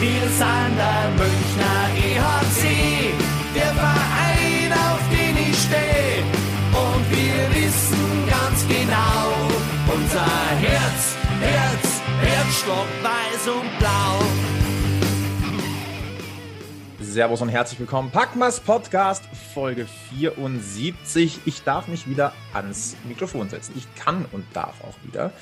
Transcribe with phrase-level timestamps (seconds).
[0.00, 3.12] Wir sind der Münchner EHC,
[3.52, 6.22] der Verein, auf den ich stehe.
[6.70, 9.32] Und wir wissen ganz genau,
[9.92, 10.24] unser
[10.60, 14.22] Herz, Herz, Herzstock weiß und blau.
[17.00, 18.12] Servus und herzlich willkommen.
[18.12, 21.40] Packmas Podcast Folge 74.
[21.46, 23.72] Ich darf mich wieder ans Mikrofon setzen.
[23.76, 25.32] Ich kann und darf auch wieder.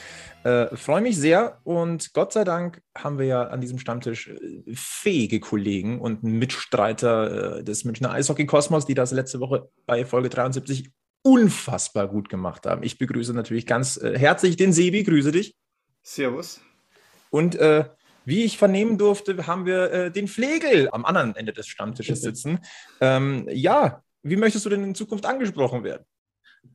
[0.47, 4.63] Äh, Freue mich sehr und Gott sei Dank haben wir ja an diesem Stammtisch äh,
[4.73, 10.93] fähige Kollegen und Mitstreiter äh, des Münchner Eishockey-Kosmos, die das letzte Woche bei Folge 73
[11.23, 12.85] unfassbar gut gemacht haben.
[12.85, 15.57] Ich begrüße natürlich ganz äh, herzlich den Sebi, grüße dich.
[16.05, 16.61] Servus.
[17.31, 17.87] Und äh,
[18.25, 22.61] wie ich vernehmen durfte, haben wir äh, den Flegel am anderen Ende des Stammtisches sitzen.
[23.01, 26.05] Ähm, ja, wie möchtest du denn in Zukunft angesprochen werden?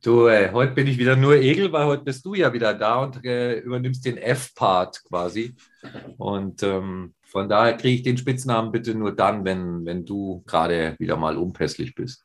[0.00, 3.02] Du, äh, heute bin ich wieder nur Egel, weil heute bist du ja wieder da
[3.02, 5.54] und äh, übernimmst den F-Part quasi.
[6.18, 10.94] Und ähm, von daher kriege ich den Spitznamen bitte nur dann, wenn, wenn du gerade
[10.98, 12.24] wieder mal unpässlich bist.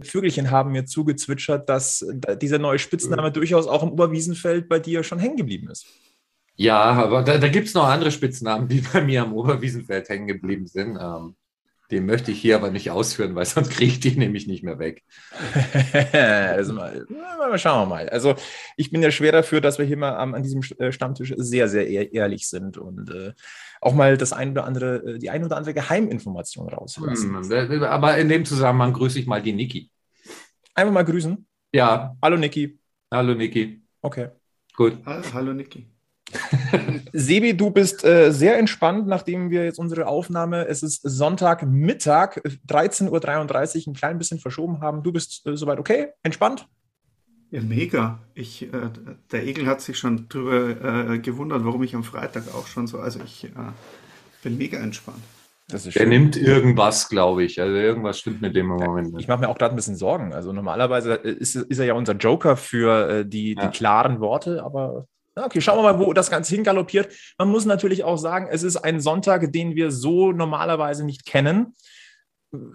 [0.00, 5.02] Vögelchen haben mir zugezwitschert, dass äh, dieser neue Spitzname durchaus auch im Oberwiesenfeld bei dir
[5.02, 5.86] schon hängen geblieben ist.
[6.56, 10.26] Ja, aber da, da gibt es noch andere Spitznamen, die bei mir am Oberwiesenfeld hängen
[10.26, 10.98] geblieben sind.
[11.00, 11.36] Ähm,
[11.90, 14.78] den möchte ich hier aber nicht ausführen, weil sonst kriege ich die nämlich nicht mehr
[14.78, 15.04] weg.
[16.12, 18.08] also mal, mal, schauen wir mal.
[18.10, 18.34] Also
[18.76, 21.68] ich bin ja schwer dafür, dass wir hier mal an, an diesem äh, Stammtisch sehr,
[21.68, 23.32] sehr ehrlich sind und äh,
[23.80, 27.36] auch mal das ein oder andere, äh, die ein oder andere Geheiminformation rauslassen.
[27.36, 29.90] Hm, aber in dem Zusammenhang grüße ich mal die Niki.
[30.74, 31.46] Einfach mal grüßen.
[31.72, 32.16] Ja.
[32.22, 32.78] Hallo Niki.
[33.10, 33.82] Hallo Niki.
[34.02, 34.28] Okay.
[34.76, 34.98] Gut.
[35.04, 35.86] Hallo Niki.
[37.12, 43.08] Sebi, du bist äh, sehr entspannt, nachdem wir jetzt unsere Aufnahme, es ist Sonntagmittag, 13.33
[43.08, 45.02] Uhr, ein klein bisschen verschoben haben.
[45.02, 46.08] Du bist äh, soweit okay?
[46.22, 46.66] Entspannt?
[47.50, 48.18] Ja, mega.
[48.34, 48.90] Ich, äh,
[49.32, 52.98] der Egel hat sich schon darüber äh, gewundert, warum ich am Freitag auch schon so,
[52.98, 53.48] also ich äh,
[54.42, 55.22] bin mega entspannt.
[55.72, 57.58] der nimmt irgendwas, glaube ich.
[57.58, 59.14] Also irgendwas stimmt mit dem im Moment.
[59.18, 60.34] Ich mache mir auch gerade ein bisschen Sorgen.
[60.34, 65.06] Also normalerweise ist, ist er ja unser Joker für äh, die, die klaren Worte, aber
[65.38, 67.12] Okay, schauen wir mal, wo das Ganze hingaloppiert.
[67.38, 71.74] Man muss natürlich auch sagen, es ist ein Sonntag, den wir so normalerweise nicht kennen.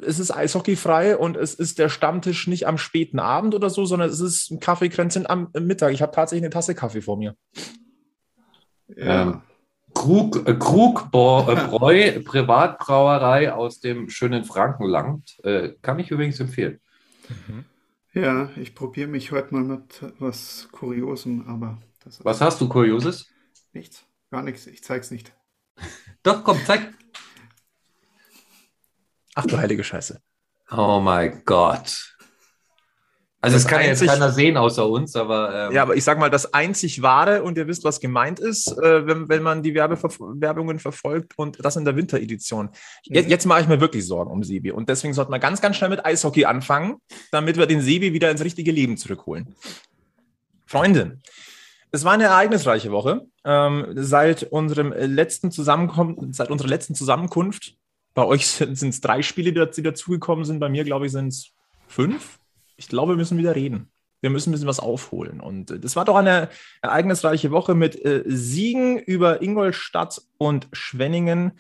[0.06, 4.10] Es ist eishockeyfrei und es ist der Stammtisch nicht am späten Abend oder so, sondern
[4.10, 5.94] es ist ein Kaffeekränzchen am Mittag.
[5.94, 7.36] Ich habe tatsächlich eine Tasse Kaffee vor mir.
[8.88, 9.24] Ja.
[9.24, 9.42] Ähm,
[9.94, 15.38] Krug, äh, Krug äh, Bräu, Privatbrauerei aus dem schönen Frankenland.
[15.44, 16.80] Äh, kann ich übrigens empfehlen.
[17.30, 17.66] Mhm.
[18.14, 23.28] Ja, ich probiere mich heute mal mit was Kuriosem, aber das Was hast du Kurioses?
[23.72, 24.68] Nichts, gar nichts.
[24.68, 25.34] Ich zeig's nicht.
[26.22, 26.94] Doch, komm, zeig.
[29.36, 30.22] Ach du heilige Scheiße.
[30.72, 32.14] Oh mein Gott.
[33.44, 35.68] Also das, das kann einzig, jetzt keiner sehen außer uns, aber...
[35.68, 38.72] Ähm, ja, aber ich sag mal, das einzig Wahre, und ihr wisst, was gemeint ist,
[38.78, 40.10] äh, wenn, wenn man die Werbever
[40.40, 42.70] Werbungen verfolgt und das in der Winteredition.
[43.04, 45.76] Jetzt, jetzt mache ich mir wirklich Sorgen um Sebi und deswegen sollte man ganz, ganz
[45.76, 49.54] schnell mit Eishockey anfangen, damit wir den Sebi wieder ins richtige Leben zurückholen.
[50.66, 51.20] Freunde,
[51.94, 53.28] es war eine ereignisreiche Woche.
[53.46, 57.76] Ähm, seit unserem letzten Zusammenkommen, seit unserer letzten Zusammenkunft,
[58.16, 60.60] bei euch sind es drei Spiele, die dazugekommen sind.
[60.60, 61.52] Bei mir, glaube ich, sind es
[61.88, 62.40] fünf.
[62.78, 63.92] Ich glaube, wir müssen wieder reden.
[64.22, 65.40] Wir müssen ein bisschen was aufholen.
[65.40, 66.50] Und äh, das war doch eine
[66.82, 71.60] ereignisreiche Woche mit äh, Siegen über Ingolstadt und Schwenningen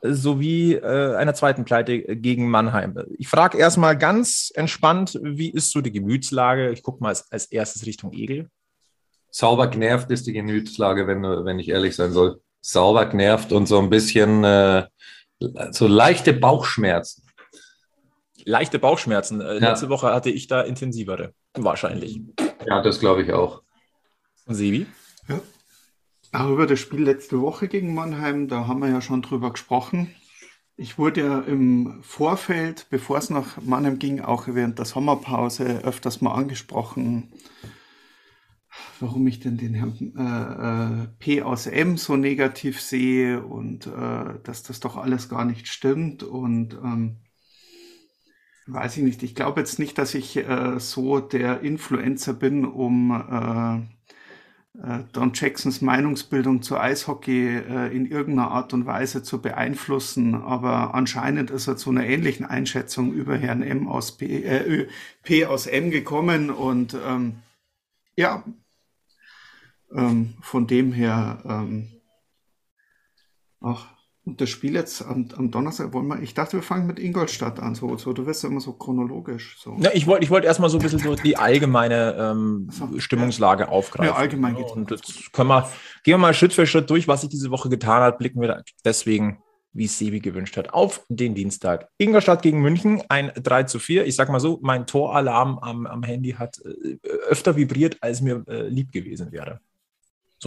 [0.00, 2.98] äh, sowie äh, einer zweiten Pleite gegen Mannheim.
[3.18, 6.70] Ich frage erstmal ganz entspannt, wie ist so die Gemütslage?
[6.70, 8.48] Ich gucke mal als, als erstes Richtung Egel
[9.36, 12.40] sauber genervt ist die Gemütslage, wenn, wenn ich ehrlich sein soll.
[12.62, 14.86] Sauber genervt und so ein bisschen äh,
[15.70, 17.22] so leichte Bauchschmerzen.
[18.46, 19.42] Leichte Bauchschmerzen.
[19.42, 19.70] Äh, ja.
[19.70, 21.34] Letzte Woche hatte ich da intensivere.
[21.54, 22.20] Wahrscheinlich.
[22.66, 23.62] Ja, das glaube ich auch.
[24.46, 24.86] Und Sebi?
[25.28, 25.40] Ja.
[26.32, 30.14] Auch über das Spiel letzte Woche gegen Mannheim, da haben wir ja schon drüber gesprochen.
[30.78, 36.22] Ich wurde ja im Vorfeld, bevor es nach Mannheim ging, auch während der Sommerpause öfters
[36.22, 37.32] mal angesprochen
[39.00, 44.38] warum ich denn den Herrn äh, äh, P aus M so negativ sehe und äh,
[44.42, 47.16] dass das doch alles gar nicht stimmt und ähm,
[48.66, 49.22] weiß ich nicht.
[49.22, 53.76] Ich glaube jetzt nicht, dass ich äh, so der Influencer bin, um äh,
[54.82, 57.56] äh, Don Jacksons Meinungsbildung zu Eishockey
[57.92, 63.12] in irgendeiner Art und Weise zu beeinflussen, aber anscheinend ist er zu einer ähnlichen Einschätzung
[63.12, 64.86] über Herrn M aus P,
[65.22, 67.36] P aus M gekommen und ähm,
[68.16, 68.44] ja,
[69.94, 72.00] ähm, von dem her, ähm,
[73.60, 73.88] ach,
[74.24, 77.60] und das Spiel jetzt am, am, Donnerstag, wollen wir, ich dachte, wir fangen mit Ingolstadt
[77.60, 79.56] an, so, so du wirst ja immer so chronologisch.
[79.60, 79.76] So.
[79.78, 83.64] Ja, ich wollte ich wollt erstmal so ein bisschen so die allgemeine ähm, so, Stimmungslage
[83.64, 83.68] ja.
[83.68, 84.12] aufgreifen.
[84.12, 85.70] Ja, allgemein ja, Und jetzt können wir,
[86.02, 88.64] gehen wir mal Schritt für Schritt durch, was sich diese Woche getan hat, blicken wir
[88.84, 89.38] deswegen
[89.76, 91.88] wie es Sebi gewünscht hat, auf den Dienstag.
[91.98, 94.06] Ingolstadt gegen München, ein 3 zu 4.
[94.06, 96.96] Ich sag mal so, mein Toralarm am, am Handy hat äh,
[97.28, 99.60] öfter vibriert, als mir äh, lieb gewesen wäre.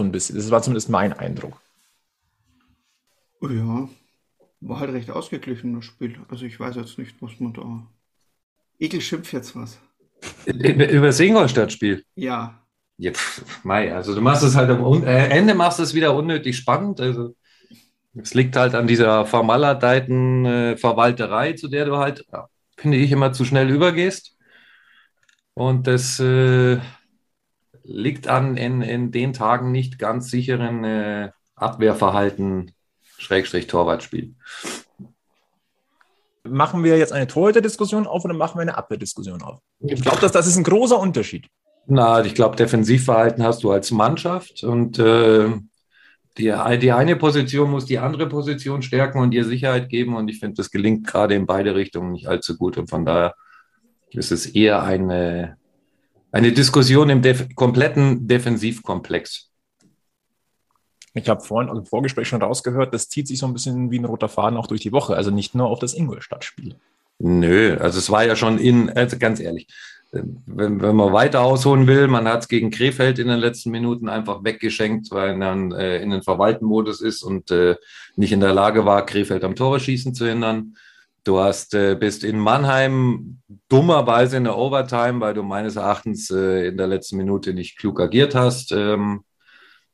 [0.00, 0.36] So ein bisschen.
[0.36, 1.60] Das war zumindest mein Eindruck.
[3.42, 3.86] Ja,
[4.60, 6.18] war halt recht ausgeglichen, das Spiel.
[6.30, 7.86] Also ich weiß jetzt nicht, was man da.
[8.78, 9.78] Egel schimpft jetzt was.
[10.46, 12.02] Über das Ingolstadt-Spiel?
[12.14, 12.62] Ja.
[12.96, 16.14] Ja, pf, Mai, also du machst es halt am äh, Ende machst du es wieder
[16.14, 16.98] unnötig spannend.
[17.02, 17.36] Also
[18.14, 22.48] es liegt halt an dieser vermaledeiten äh, Verwalterei, zu der du halt, ja,
[22.78, 24.34] finde ich, immer zu schnell übergehst.
[25.52, 26.78] Und das äh,
[27.84, 32.72] liegt an in, in den Tagen nicht ganz sicheren äh, Abwehrverhalten,
[33.18, 34.34] Schrägstrich Torwartspiel.
[36.42, 39.60] Machen wir jetzt eine Torhüter-Diskussion auf oder machen wir eine Abwehrdiskussion auf?
[39.80, 41.46] Ich glaube, dass das ist ein großer Unterschied.
[41.86, 45.50] Na, ich glaube, Defensivverhalten hast du als Mannschaft und äh,
[46.38, 50.16] die, die eine Position muss die andere Position stärken und ihr Sicherheit geben.
[50.16, 52.78] Und ich finde, das gelingt gerade in beide Richtungen nicht allzu gut.
[52.78, 53.34] Und von daher
[54.10, 55.56] ist es eher eine,
[56.32, 59.50] eine Diskussion im def kompletten Defensivkomplex.
[61.14, 64.04] Ich habe vorhin im Vorgespräch schon rausgehört, das zieht sich so ein bisschen wie ein
[64.04, 65.16] roter Faden auch durch die Woche.
[65.16, 66.76] Also nicht nur auf das Ingolstadt-Spiel.
[67.18, 69.66] Nö, also es war ja schon in, also ganz ehrlich,
[70.12, 74.08] wenn, wenn man weiter ausholen will, man hat es gegen Krefeld in den letzten Minuten
[74.08, 77.76] einfach weggeschenkt, weil man äh, in den Verwaltenmodus ist und äh,
[78.16, 80.76] nicht in der Lage war, Krefeld am Tore schießen zu hindern.
[81.24, 86.68] Du hast, äh, bist in Mannheim dummerweise in der Overtime, weil du meines Erachtens äh,
[86.68, 89.22] in der letzten Minute nicht klug agiert hast ähm,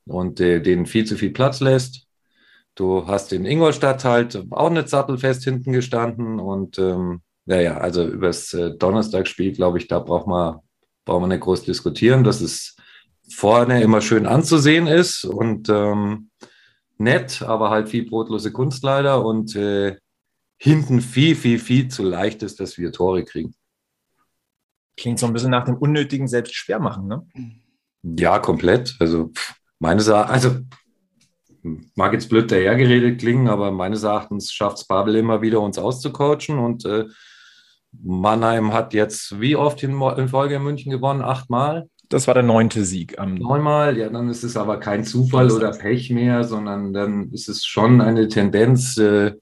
[0.07, 2.07] und äh, denen viel zu viel Platz lässt.
[2.77, 8.07] Du hast in Ingolstadt halt auch nicht sattelfest hinten gestanden und ähm, ja, ja, also
[8.07, 10.59] über das Donnerstagsspiel, glaube ich, da braucht man,
[11.05, 12.77] braucht man nicht groß diskutieren, dass es
[13.29, 16.31] vorne immer schön anzusehen ist und ähm,
[16.99, 19.97] nett, aber halt viel brotlose Kunst leider und äh,
[20.59, 23.55] hinten viel, viel, viel zu leicht ist, dass wir Tore kriegen.
[24.97, 27.27] Klingt so ein bisschen nach dem unnötigen Selbstschwermachen, ne?
[28.03, 28.97] Ja, komplett.
[28.99, 29.33] Also
[29.79, 30.61] meines Erachtens, also
[31.95, 36.59] mag jetzt blöd dahergeredet klingen, aber meines Erachtens schafft es Babel immer wieder, uns auszucoachen
[36.59, 37.07] und äh,
[38.03, 41.23] Mannheim hat jetzt wie oft in, in Folge in München gewonnen?
[41.23, 41.89] Achtmal?
[42.09, 43.19] Das war der neunte Sieg.
[43.19, 47.49] Am Neunmal, ja, dann ist es aber kein Zufall oder Pech mehr, sondern dann ist
[47.49, 48.97] es schon eine Tendenz.
[48.97, 49.33] Äh,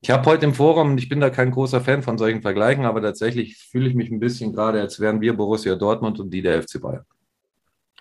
[0.00, 3.02] ich habe heute im Forum, ich bin da kein großer Fan von solchen Vergleichen, aber
[3.02, 6.62] tatsächlich fühle ich mich ein bisschen gerade, als wären wir Borussia Dortmund und die der
[6.62, 7.04] FC Bayern.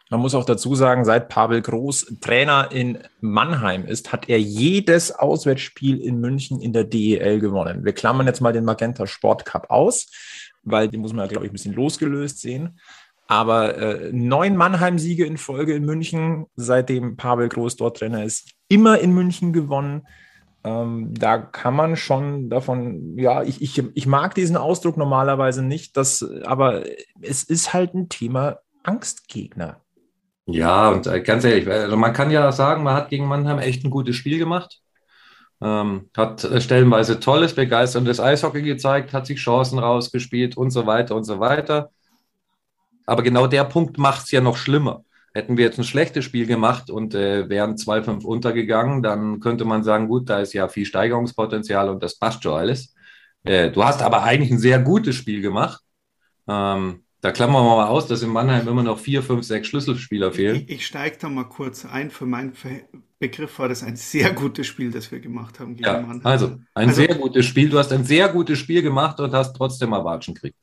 [0.09, 5.11] Man muss auch dazu sagen, seit Pavel Groß Trainer in Mannheim ist, hat er jedes
[5.11, 7.83] Auswärtsspiel in München in der DEL gewonnen.
[7.83, 10.07] Wir klammern jetzt mal den Magenta Sport Cup aus,
[10.63, 12.79] weil den muss man, glaube ich, ein bisschen losgelöst sehen.
[13.27, 18.99] Aber äh, neun Mannheim-Siege in Folge in München, seitdem Pavel Groß dort Trainer ist, immer
[18.99, 20.07] in München gewonnen.
[20.67, 25.95] Ähm, da kann man schon davon, ja, ich, ich, ich mag diesen Ausdruck normalerweise nicht,
[25.95, 26.83] dass, aber
[27.21, 29.79] es ist halt ein Thema Angstgegner.
[30.45, 33.85] Ja, und äh, ganz ehrlich, also man kann ja sagen, man hat gegen Mannheim echt
[33.85, 34.81] ein gutes Spiel gemacht.
[35.61, 41.15] Ähm, hat äh, stellenweise tolles, begeisterndes Eishockey gezeigt, hat sich Chancen rausgespielt und so weiter
[41.15, 41.91] und so weiter.
[43.05, 45.05] Aber genau der Punkt macht es ja noch schlimmer.
[45.37, 49.83] Hätten wir jetzt ein schlechtes Spiel gemacht und äh, wären 2-5 untergegangen, dann könnte man
[49.83, 52.95] sagen, gut, da ist ja viel Steigerungspotenzial und das passt schon alles.
[53.43, 55.79] Äh, du hast aber eigentlich ein sehr gutes Spiel gemacht.
[56.47, 60.31] Ähm, da klammern wir mal aus, dass in Mannheim immer noch vier, fünf, sechs Schlüsselspieler
[60.31, 60.55] fehlen.
[60.55, 62.09] Ich, ich steige da mal kurz ein.
[62.09, 62.53] Für meinen
[63.19, 66.25] Begriff war das ein sehr gutes Spiel, das wir gemacht haben gegen ja, Mannheim.
[66.25, 67.69] Also ein also, sehr gutes Spiel.
[67.69, 70.57] Du hast ein sehr gutes Spiel gemacht und hast trotzdem Erwatschen gekriegt.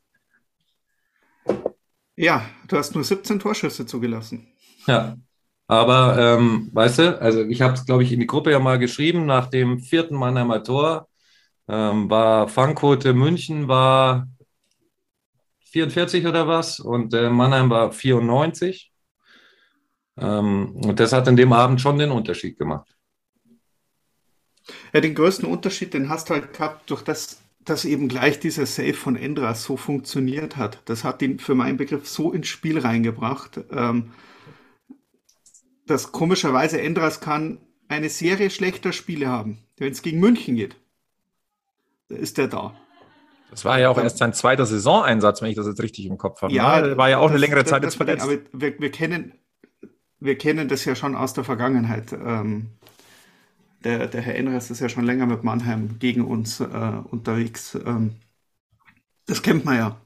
[2.16, 4.48] Ja, du hast nur 17 Torschüsse zugelassen.
[4.86, 5.16] Ja,
[5.66, 8.78] aber ähm, weißt du, also ich habe es, glaube ich, in die Gruppe ja mal
[8.78, 11.08] geschrieben, nach dem vierten Mannheimer Tor
[11.68, 14.28] ähm, war Fangquote München war
[15.74, 18.92] 44 oder was und äh, Mannheim war 94.
[20.16, 22.94] Ähm, und das hat an dem Abend schon den Unterschied gemacht.
[24.92, 28.66] Ja, den größten Unterschied, den hast du halt gehabt, durch das, dass eben gleich dieser
[28.66, 30.80] Save von Endras so funktioniert hat.
[30.84, 34.12] Das hat ihn für meinen Begriff so ins Spiel reingebracht, ähm,
[35.86, 39.58] dass komischerweise Endras kann eine Serie schlechter Spiele haben.
[39.76, 40.76] Wenn es gegen München geht,
[42.08, 42.74] ist er da.
[43.50, 46.42] Das war ja auch erst sein zweiter Saisoneinsatz, wenn ich das jetzt richtig im Kopf
[46.42, 46.52] habe.
[46.52, 46.96] Ja, ne?
[46.96, 48.24] war ja auch das, eine längere Zeit jetzt verletzt.
[48.24, 49.32] Aber wir, wir, kennen,
[50.18, 52.12] wir kennen das ja schon aus der Vergangenheit.
[52.12, 52.70] Ähm,
[53.84, 56.64] der, der Herr Enres ist ja schon länger mit Mannheim gegen uns äh,
[57.10, 57.74] unterwegs.
[57.74, 58.16] Ähm,
[59.26, 60.00] das kennt man ja.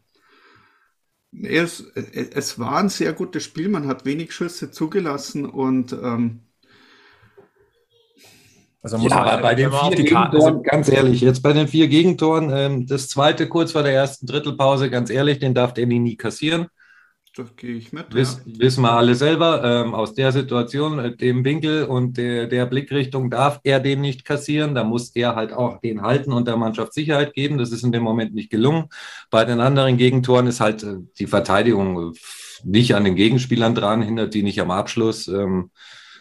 [1.30, 6.40] Es, es war ein sehr gutes Spiel, man hat wenig Schüsse zugelassen und ähm,
[8.80, 11.88] Also muss ja, man bei den vier Gegentoren, also ganz ehrlich, jetzt bei den vier
[11.88, 16.16] Gegentoren, ähm, das zweite kurz vor der ersten Drittelpause, ganz ehrlich, den darf Danny nie
[16.16, 16.68] kassieren.
[17.38, 18.12] Das gehe ich mit.
[18.12, 18.58] Wiss, ja.
[18.58, 23.30] Wissen wir alle selber, ähm, aus der Situation, äh, dem Winkel und der, der, Blickrichtung
[23.30, 24.74] darf er den nicht kassieren.
[24.74, 27.56] Da muss er halt auch den halten und der Mannschaft Sicherheit geben.
[27.56, 28.86] Das ist in dem Moment nicht gelungen.
[29.30, 32.12] Bei den anderen Gegentoren ist halt äh, die Verteidigung
[32.64, 35.28] nicht an den Gegenspielern dran, hindert die nicht am Abschluss.
[35.28, 35.70] Ähm,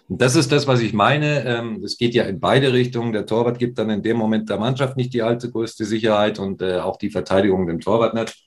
[0.09, 1.43] das ist das, was ich meine.
[1.45, 3.11] Ähm, es geht ja in beide Richtungen.
[3.11, 6.61] Der Torwart gibt dann in dem Moment der Mannschaft nicht die allzu größte Sicherheit und
[6.61, 8.46] äh, auch die Verteidigung dem Torwart nicht.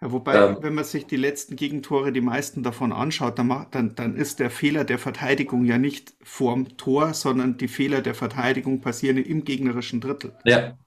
[0.00, 3.74] Ja, wobei, ähm, wenn man sich die letzten Gegentore, die meisten davon anschaut, dann, macht,
[3.74, 8.14] dann, dann ist der Fehler der Verteidigung ja nicht vorm Tor, sondern die Fehler der
[8.14, 10.36] Verteidigung passieren im gegnerischen Drittel.
[10.44, 10.78] Ja.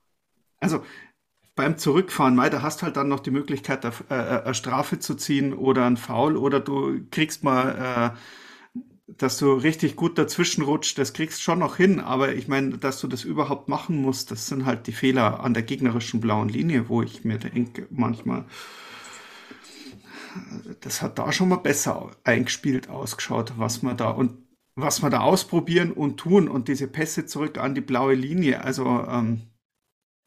[0.62, 0.84] Also
[1.56, 5.16] beim Zurückfahren, da hast halt dann noch die Möglichkeit, eine, äh, äh, eine Strafe zu
[5.16, 8.82] ziehen oder ein Foul oder du kriegst mal, äh,
[9.18, 13.02] dass du richtig gut dazwischen rutscht, das kriegst schon noch hin, aber ich meine, dass
[13.02, 16.88] du das überhaupt machen musst, das sind halt die Fehler an der gegnerischen blauen Linie,
[16.88, 18.46] wo ich mir denke, manchmal,
[20.82, 24.34] das hat da schon mal besser eingespielt ausgeschaut, was wir da und
[24.76, 28.64] was wir da ausprobieren und tun und diese Pässe zurück an die blaue Linie.
[28.64, 29.42] Also ähm,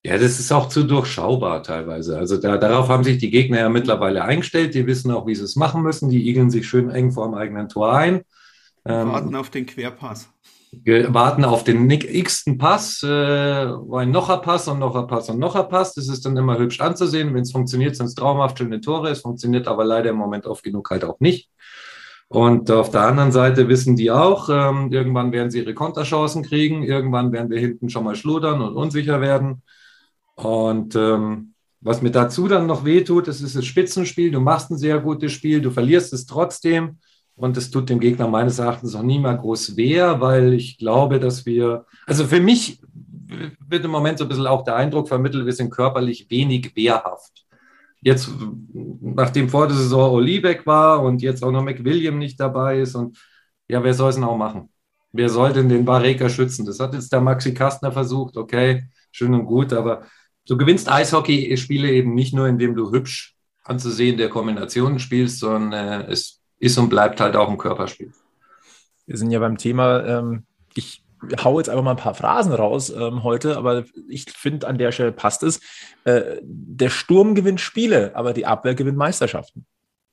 [0.07, 2.19] ja, das ist auch zu durchschaubar teilweise.
[2.19, 4.75] Also da, darauf haben sich die Gegner ja mittlerweile eingestellt.
[4.75, 6.11] Die wissen auch, wie sie es machen müssen.
[6.11, 8.23] Die igeln sich schön eng vor dem eigenen Tor ein.
[8.85, 10.29] Ähm, warten auf den Querpass.
[10.85, 15.95] Warten auf den x-ten Pass, äh, ein nocher Pass und nocher Pass und nocher Pass.
[15.95, 17.35] Das ist dann immer hübsch anzusehen.
[17.35, 19.11] Wenn es funktioniert, sind es traumhaft schöne Tore.
[19.11, 21.51] Es funktioniert aber leider im Moment oft genug halt auch nicht.
[22.29, 26.83] Und auf der anderen Seite wissen die auch, ähm, irgendwann werden sie ihre Konterchancen kriegen,
[26.83, 29.63] irgendwann werden wir hinten schon mal schludern und unsicher werden.
[30.35, 34.31] Und ähm, was mir dazu dann noch wehtut, das ist das Spitzenspiel.
[34.31, 36.99] Du machst ein sehr gutes Spiel, du verlierst es trotzdem.
[37.37, 41.19] Und es tut dem Gegner meines Erachtens auch nie mal groß weh, weil ich glaube,
[41.19, 42.81] dass wir, also für mich
[43.69, 47.45] wird im Moment so ein bisschen auch der Eindruck vermittelt, wir sind körperlich wenig wehrhaft.
[48.01, 48.31] Jetzt,
[49.01, 53.19] nachdem vor der Saison Oliebeck war und jetzt auch noch McWilliam nicht dabei ist und
[53.67, 54.69] ja, wer soll es denn auch machen?
[55.13, 56.67] Wer soll denn den Barreker schützen?
[56.67, 60.03] Das hat jetzt der Maxi Kastner versucht, okay, schön und gut, aber
[60.47, 66.13] du gewinnst Eishockey-Spiele eben nicht nur, indem du hübsch anzusehen der Kombinationen spielst, sondern äh,
[66.13, 68.13] es ist und bleibt halt auch ein Körperspiel.
[69.07, 70.45] Wir sind ja beim Thema, ähm,
[70.75, 71.05] ich
[71.43, 74.93] hau jetzt einfach mal ein paar Phrasen raus ähm, heute, aber ich finde, an der
[74.93, 75.61] Stelle passt es.
[76.05, 79.67] Äh, der Sturm gewinnt Spiele, aber die Abwehr gewinnt Meisterschaften.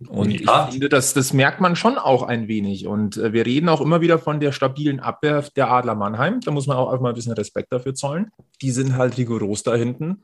[0.07, 0.65] Und ja.
[0.65, 2.87] ich finde, das, das merkt man schon auch ein wenig.
[2.87, 6.41] Und äh, wir reden auch immer wieder von der stabilen Abwehr der Adler Mannheim.
[6.41, 8.31] Da muss man auch einfach mal ein bisschen Respekt dafür zollen.
[8.61, 10.23] Die sind halt rigoros da hinten.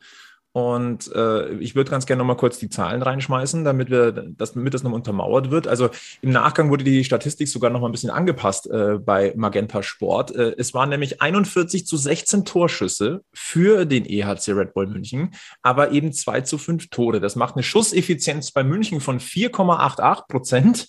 [0.57, 4.53] Und äh, ich würde ganz gerne noch mal kurz die Zahlen reinschmeißen, damit wir das,
[4.53, 5.67] damit das noch untermauert wird.
[5.67, 5.91] Also
[6.23, 10.35] im Nachgang wurde die Statistik sogar noch mal ein bisschen angepasst äh, bei Magenta Sport.
[10.35, 15.91] Äh, es waren nämlich 41 zu 16 Torschüsse für den EHC Red Bull München, aber
[15.91, 17.19] eben 2 zu 5 Tore.
[17.19, 20.87] Das macht eine Schusseffizienz bei München von 4,88 Prozent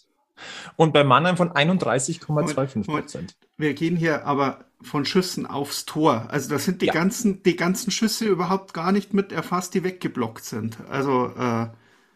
[0.77, 3.35] und bei Mannheim von 31,25 Prozent.
[3.59, 6.27] Wir gehen hier aber von Schüssen aufs Tor.
[6.31, 6.93] Also das sind die ja.
[6.93, 10.79] ganzen, die ganzen Schüsse überhaupt gar nicht mit erfasst, die weggeblockt sind.
[10.89, 11.69] Also äh,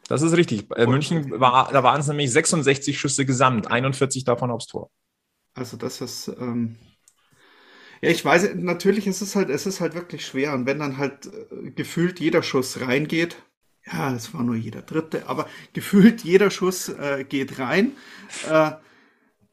[0.08, 0.66] das ist richtig.
[0.76, 4.90] Äh, München war, da waren es nämlich 66 Schüsse gesamt, 41 davon aufs Tor.
[5.54, 6.76] Also das ist ähm,
[8.02, 10.54] ja, ich weiß, natürlich ist es halt, es ist halt wirklich schwer.
[10.54, 13.36] Und wenn dann halt äh, gefühlt jeder Schuss reingeht,
[13.86, 17.92] ja, es war nur jeder dritte, aber gefühlt jeder Schuss äh, geht rein,
[18.48, 18.72] äh,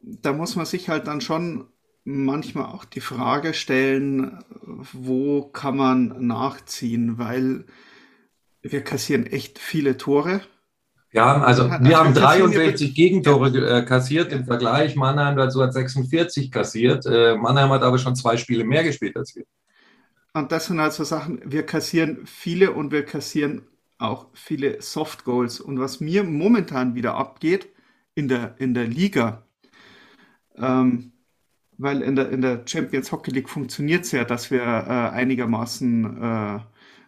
[0.00, 1.68] da muss man sich halt dann schon
[2.10, 7.64] manchmal auch die Frage stellen, wo kann man nachziehen, weil
[8.62, 10.42] wir kassieren echt viele Tore.
[11.12, 14.94] Ja, also wir also haben 63 Gegentore äh, kassiert im Vergleich.
[14.94, 17.04] Mannheim dazu hat 46 kassiert.
[17.06, 19.44] Äh, Mannheim hat aber schon zwei Spiele mehr gespielt als wir.
[20.32, 23.62] Und das sind halt so Sachen, wir kassieren viele und wir kassieren
[23.98, 25.60] auch viele Soft Goals.
[25.60, 27.68] Und was mir momentan wieder abgeht
[28.14, 29.42] in der, in der Liga,
[30.56, 31.12] ähm,
[31.80, 36.22] weil in der, in der Champions Hockey League funktioniert es ja, dass wir äh, einigermaßen
[36.22, 36.58] äh,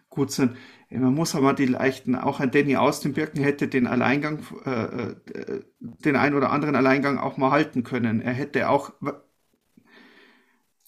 [0.09, 0.55] gut sind.
[0.89, 4.71] Man muss aber die leichten, auch ein Danny aus dem Birken hätte den Alleingang, äh,
[4.71, 8.21] äh, den ein oder anderen Alleingang auch mal halten können.
[8.21, 8.91] Er hätte auch,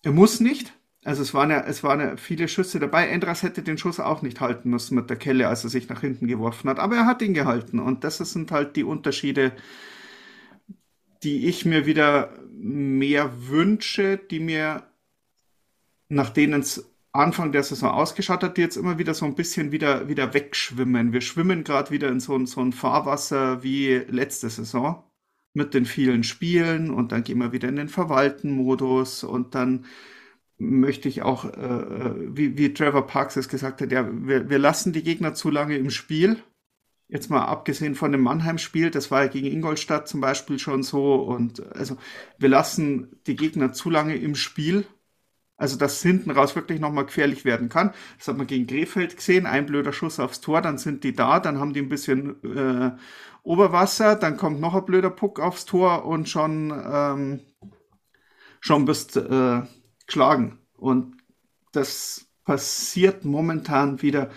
[0.03, 0.73] er muss nicht.
[1.03, 3.07] Also es waren ja, es waren ja viele Schüsse dabei.
[3.07, 6.01] Endras hätte den Schuss auch nicht halten müssen mit der Kelle, als er sich nach
[6.01, 6.79] hinten geworfen hat.
[6.79, 7.79] Aber er hat ihn gehalten.
[7.79, 9.51] Und das sind halt die Unterschiede,
[11.25, 14.83] die ich mir wieder mehr wünsche, die mir,
[16.07, 19.71] nach denen es Anfang der Saison ausgeschaut hat, die jetzt immer wieder so ein bisschen
[19.71, 21.13] wieder, wieder wegschwimmen.
[21.13, 25.03] Wir schwimmen gerade wieder in so, so ein Fahrwasser wie letzte Saison
[25.53, 29.85] mit den vielen Spielen und dann gehen wir wieder in den Verwalten-Modus und dann
[30.57, 34.93] möchte ich auch, äh, wie, wie Trevor Parks es gesagt hat, ja, wir, wir lassen
[34.93, 36.43] die Gegner zu lange im Spiel.
[37.07, 41.15] Jetzt mal abgesehen von dem Mannheim-Spiel, das war ja gegen Ingolstadt zum Beispiel schon so.
[41.15, 41.97] Und also
[42.39, 44.87] wir lassen die Gegner zu lange im Spiel.
[45.57, 47.93] Also dass hinten raus wirklich nochmal gefährlich werden kann.
[48.17, 49.45] Das hat man gegen Krefeld gesehen.
[49.45, 52.91] Ein blöder Schuss aufs Tor, dann sind die da, dann haben die ein bisschen äh,
[53.43, 57.39] Oberwasser, dann kommt noch ein blöder Puck aufs Tor und schon, ähm,
[58.59, 59.61] schon bist äh,
[60.05, 60.59] geschlagen.
[60.75, 61.17] Und
[61.71, 64.31] das passiert momentan wieder.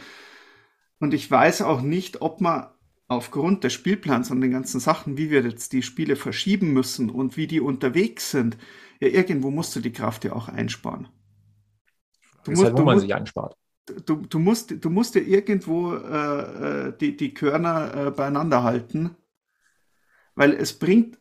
[0.99, 2.69] Und ich weiß auch nicht, ob man
[3.09, 7.37] aufgrund des Spielplans und den ganzen Sachen, wie wir jetzt die Spiele verschieben müssen und
[7.37, 8.59] wie die unterwegs sind,
[9.01, 11.09] ja, irgendwo musst du die Kraft ja auch einsparen.
[12.45, 13.57] Du musst, halt, wo man musst, sie einspart.
[14.05, 19.17] Du, du, musst, du musst ja irgendwo äh, äh, die, die Körner äh, beieinander halten,
[20.35, 21.19] weil es bringt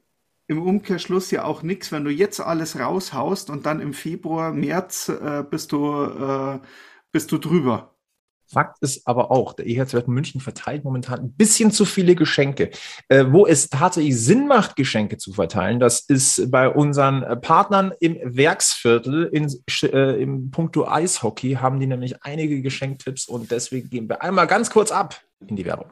[0.48, 5.10] im Umkehrschluss ja auch nichts, wenn du jetzt alles raushaust und dann im Februar, März
[5.10, 6.60] äh, bist, du, äh,
[7.12, 7.97] bist du drüber.
[8.50, 12.72] Fakt ist aber auch, der EHZ München verteilt momentan ein bisschen zu viele Geschenke.
[13.10, 17.94] Äh, wo es tatsächlich Sinn macht, Geschenke zu verteilen, das ist bei unseren äh, Partnern
[18.00, 24.10] im Werksviertel in, äh, im Punkto Eishockey, haben die nämlich einige Geschenktipps und deswegen gehen
[24.10, 25.88] wir einmal ganz kurz ab in die Werbung.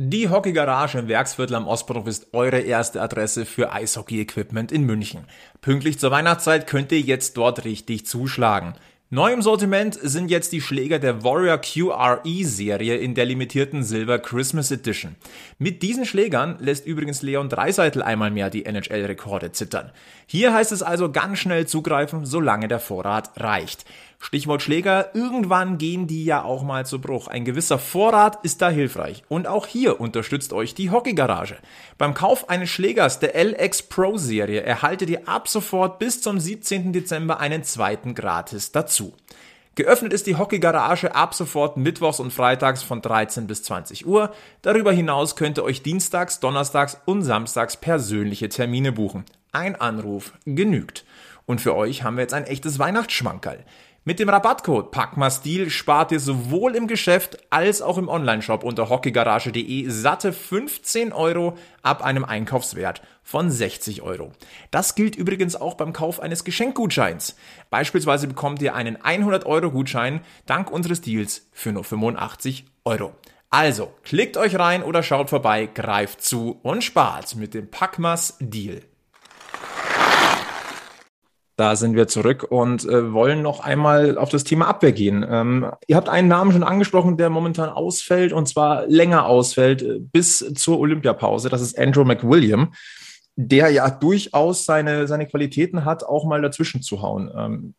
[0.00, 5.24] Die Hockeygarage im Werksviertel am Ostbahnhof ist eure erste Adresse für Eishockey-Equipment in München.
[5.60, 8.74] Pünktlich zur Weihnachtszeit könnt ihr jetzt dort richtig zuschlagen.
[9.10, 14.18] Neu im Sortiment sind jetzt die Schläger der Warrior QRE Serie in der limitierten Silver
[14.18, 15.16] Christmas Edition.
[15.58, 19.92] Mit diesen Schlägern lässt übrigens Leon Dreiseitel einmal mehr die NHL-Rekorde zittern.
[20.26, 23.86] Hier heißt es also ganz schnell zugreifen, solange der Vorrat reicht.
[24.20, 27.28] Stichwort Schläger, irgendwann gehen die ja auch mal zu Bruch.
[27.28, 29.22] Ein gewisser Vorrat ist da hilfreich.
[29.28, 31.56] Und auch hier unterstützt euch die Hockeygarage.
[31.98, 36.92] Beim Kauf eines Schlägers der LX Pro Serie erhaltet ihr ab sofort bis zum 17.
[36.92, 39.14] Dezember einen zweiten gratis dazu.
[39.76, 44.34] Geöffnet ist die Hockeygarage ab sofort mittwochs und freitags von 13 bis 20 Uhr.
[44.62, 49.24] Darüber hinaus könnt ihr euch dienstags, donnerstags und samstags persönliche Termine buchen.
[49.52, 51.04] Ein Anruf genügt.
[51.46, 53.64] Und für euch haben wir jetzt ein echtes Weihnachtsschmankerl.
[54.08, 59.86] Mit dem Rabattcode PACMASTIL spart ihr sowohl im Geschäft als auch im Onlineshop unter hockeygarage.de
[59.90, 64.32] satte 15 Euro ab einem Einkaufswert von 60 Euro.
[64.70, 67.36] Das gilt übrigens auch beim Kauf eines Geschenkgutscheins.
[67.68, 73.12] Beispielsweise bekommt ihr einen 100 Euro Gutschein dank unseres Deals für nur 85 Euro.
[73.50, 78.80] Also, klickt euch rein oder schaut vorbei, greift zu und spart mit dem Packmas Deal.
[81.58, 85.26] Da sind wir zurück und äh, wollen noch einmal auf das Thema Abwehr gehen.
[85.28, 89.98] Ähm, ihr habt einen Namen schon angesprochen, der momentan ausfällt und zwar länger ausfällt äh,
[89.98, 91.48] bis zur Olympiapause.
[91.48, 92.74] Das ist Andrew McWilliam,
[93.34, 97.28] der ja durchaus seine, seine Qualitäten hat, auch mal dazwischen zu hauen.
[97.36, 97.74] Ähm,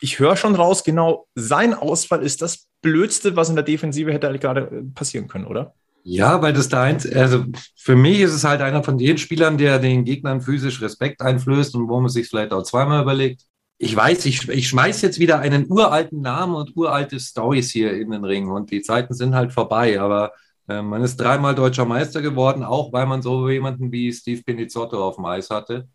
[0.00, 4.38] ich höre schon raus, genau sein Ausfall ist das Blödste, was in der Defensive hätte
[4.38, 5.74] gerade äh, passieren können, oder?
[6.10, 7.44] Ja, weil das da eins, also
[7.76, 11.74] für mich ist es halt einer von den Spielern, der den Gegnern physisch Respekt einflößt
[11.74, 13.42] und wo man sich vielleicht auch zweimal überlegt.
[13.76, 18.10] Ich weiß, ich, ich schmeiß jetzt wieder einen uralten Namen und uralte Stories hier in
[18.10, 20.32] den Ring und die Zeiten sind halt vorbei, aber
[20.66, 25.06] äh, man ist dreimal deutscher Meister geworden, auch weil man so jemanden wie Steve Pinizotto
[25.06, 25.88] auf dem Eis hatte.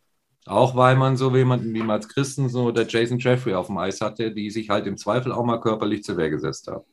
[0.46, 4.32] Auch weil man so jemanden wie Mats Christensen oder Jason Jeffrey auf dem Eis hatte,
[4.32, 6.86] die sich halt im Zweifel auch mal körperlich zur Wehr gesetzt haben.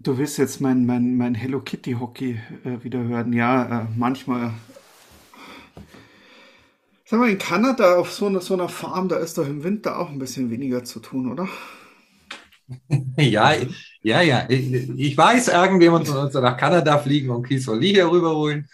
[0.00, 3.32] Du willst jetzt mein, mein, mein Hello Kitty Hockey äh, wieder hören.
[3.32, 4.52] Ja, äh, manchmal.
[7.04, 9.98] Sag mal, in Kanada auf so, eine, so einer Farm, da ist doch im Winter
[9.98, 11.48] auch ein bisschen weniger zu tun, oder?
[13.16, 13.54] ja,
[14.02, 14.46] ja, ja.
[14.48, 18.68] Ich, ich weiß, irgendjemand soll uns nach Kanada fliegen und Kies Oli hier rüberholen.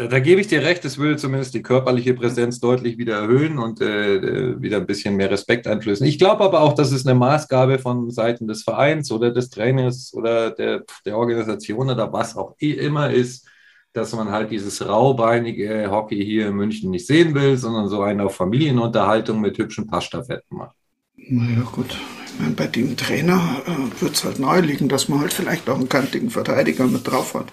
[0.00, 3.58] Da, da, gebe ich dir recht, es würde zumindest die körperliche Präsenz deutlich wieder erhöhen
[3.58, 6.06] und äh, äh, wieder ein bisschen mehr Respekt einflößen.
[6.06, 10.14] Ich glaube aber auch, dass es eine Maßgabe von Seiten des Vereins oder des Trainers
[10.14, 13.46] oder der, der Organisation oder was auch immer ist,
[13.92, 18.30] dass man halt dieses raubeinige Hockey hier in München nicht sehen will, sondern so eine
[18.30, 20.76] Familienunterhaltung mit hübschen Passstaffetten macht.
[21.18, 21.94] Naja, gut.
[22.24, 25.76] Ich meine, bei dem Trainer äh, wird es halt naheliegen, dass man halt vielleicht auch
[25.76, 27.52] einen kantigen Verteidiger mit drauf hat.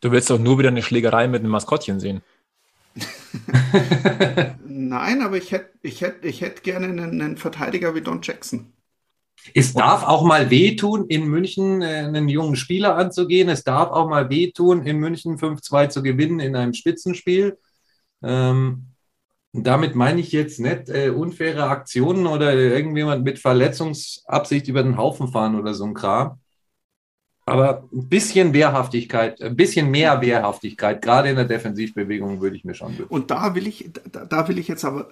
[0.00, 2.22] Du willst doch nur wieder eine Schlägerei mit einem Maskottchen sehen.
[4.64, 8.72] Nein, aber ich hätte ich hätt, ich hätt gerne einen, einen Verteidiger wie Don Jackson.
[9.54, 13.48] Es darf auch mal wehtun, in München äh, einen jungen Spieler anzugehen.
[13.48, 17.58] Es darf auch mal wehtun, in München 5-2 zu gewinnen in einem Spitzenspiel.
[18.22, 18.88] Ähm,
[19.52, 25.28] damit meine ich jetzt nicht äh, unfaire Aktionen oder irgendjemand mit Verletzungsabsicht über den Haufen
[25.28, 26.40] fahren oder so ein Kram.
[27.48, 32.74] Aber ein bisschen Wehrhaftigkeit, ein bisschen mehr Wehrhaftigkeit, gerade in der Defensivbewegung, würde ich mir
[32.74, 33.04] schon wünschen.
[33.08, 35.08] Und da will ich, da, da will ich jetzt aber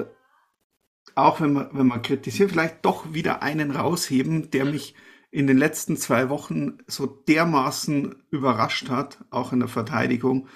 [1.17, 4.95] auch wenn man, wenn man kritisiert, vielleicht doch wieder einen rausheben, der mich
[5.31, 10.49] in den letzten zwei Wochen so dermaßen überrascht hat, auch in der Verteidigung.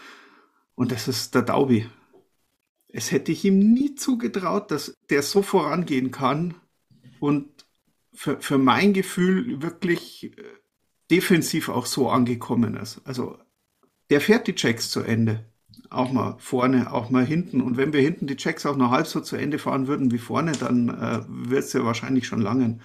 [0.75, 1.89] Und das ist der Daubi.
[2.89, 6.55] Es hätte ich ihm nie zugetraut, dass der so vorangehen kann
[7.21, 7.67] und
[8.13, 10.43] für, für mein Gefühl wirklich äh,
[11.11, 13.01] defensiv auch so angekommen ist.
[13.05, 13.39] Also
[14.11, 15.45] der fährt die Checks zu Ende.
[15.89, 17.61] Auch mal vorne, auch mal hinten.
[17.61, 20.19] Und wenn wir hinten die Checks auch noch halb so zu Ende fahren würden wie
[20.19, 22.81] vorne, dann äh, wird es ja wahrscheinlich schon langen.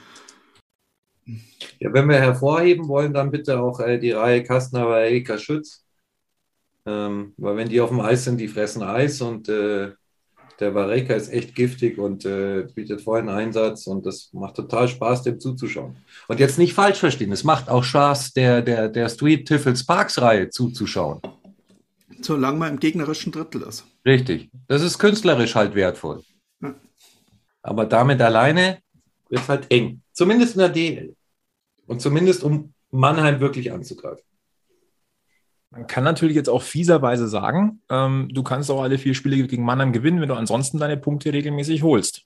[1.79, 5.85] Ja, wenn wir hervorheben wollen, dann bitte auch äh, die Reihe Kastner bei Erika Schütz.
[6.85, 9.93] Ähm, weil wenn die auf dem Eis sind, die fressen Eis und äh,
[10.59, 15.23] der Vareka ist echt giftig und äh, bietet vollen Einsatz und das macht total Spaß,
[15.23, 15.97] dem zuzuschauen.
[16.27, 20.21] Und jetzt nicht falsch verstehen, es macht auch Spaß, der, der, der Street Tiffels Parks
[20.21, 21.21] Reihe zuzuschauen.
[22.21, 23.85] Solange man im gegnerischen Drittel ist.
[24.05, 24.49] Richtig.
[24.67, 26.23] Das ist künstlerisch halt wertvoll.
[26.61, 26.73] Ja.
[27.61, 28.79] Aber damit alleine
[29.29, 30.01] wird es halt eng.
[30.13, 31.15] Zumindest in der DL.
[31.87, 34.23] Und zumindest um Mannheim wirklich anzugreifen.
[35.75, 39.65] Man kann natürlich jetzt auch fieserweise sagen, ähm, du kannst auch alle vier Spiele gegen
[39.65, 42.23] Mannheim gewinnen, wenn du ansonsten deine Punkte regelmäßig holst.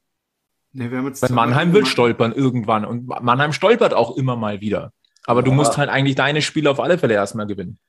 [0.72, 4.94] Nee, Weil Mannheim will stolpern irgendwann und Mannheim stolpert auch immer mal wieder.
[5.26, 5.46] Aber ja.
[5.46, 7.80] du musst halt eigentlich deine Spiele auf alle Fälle erstmal gewinnen.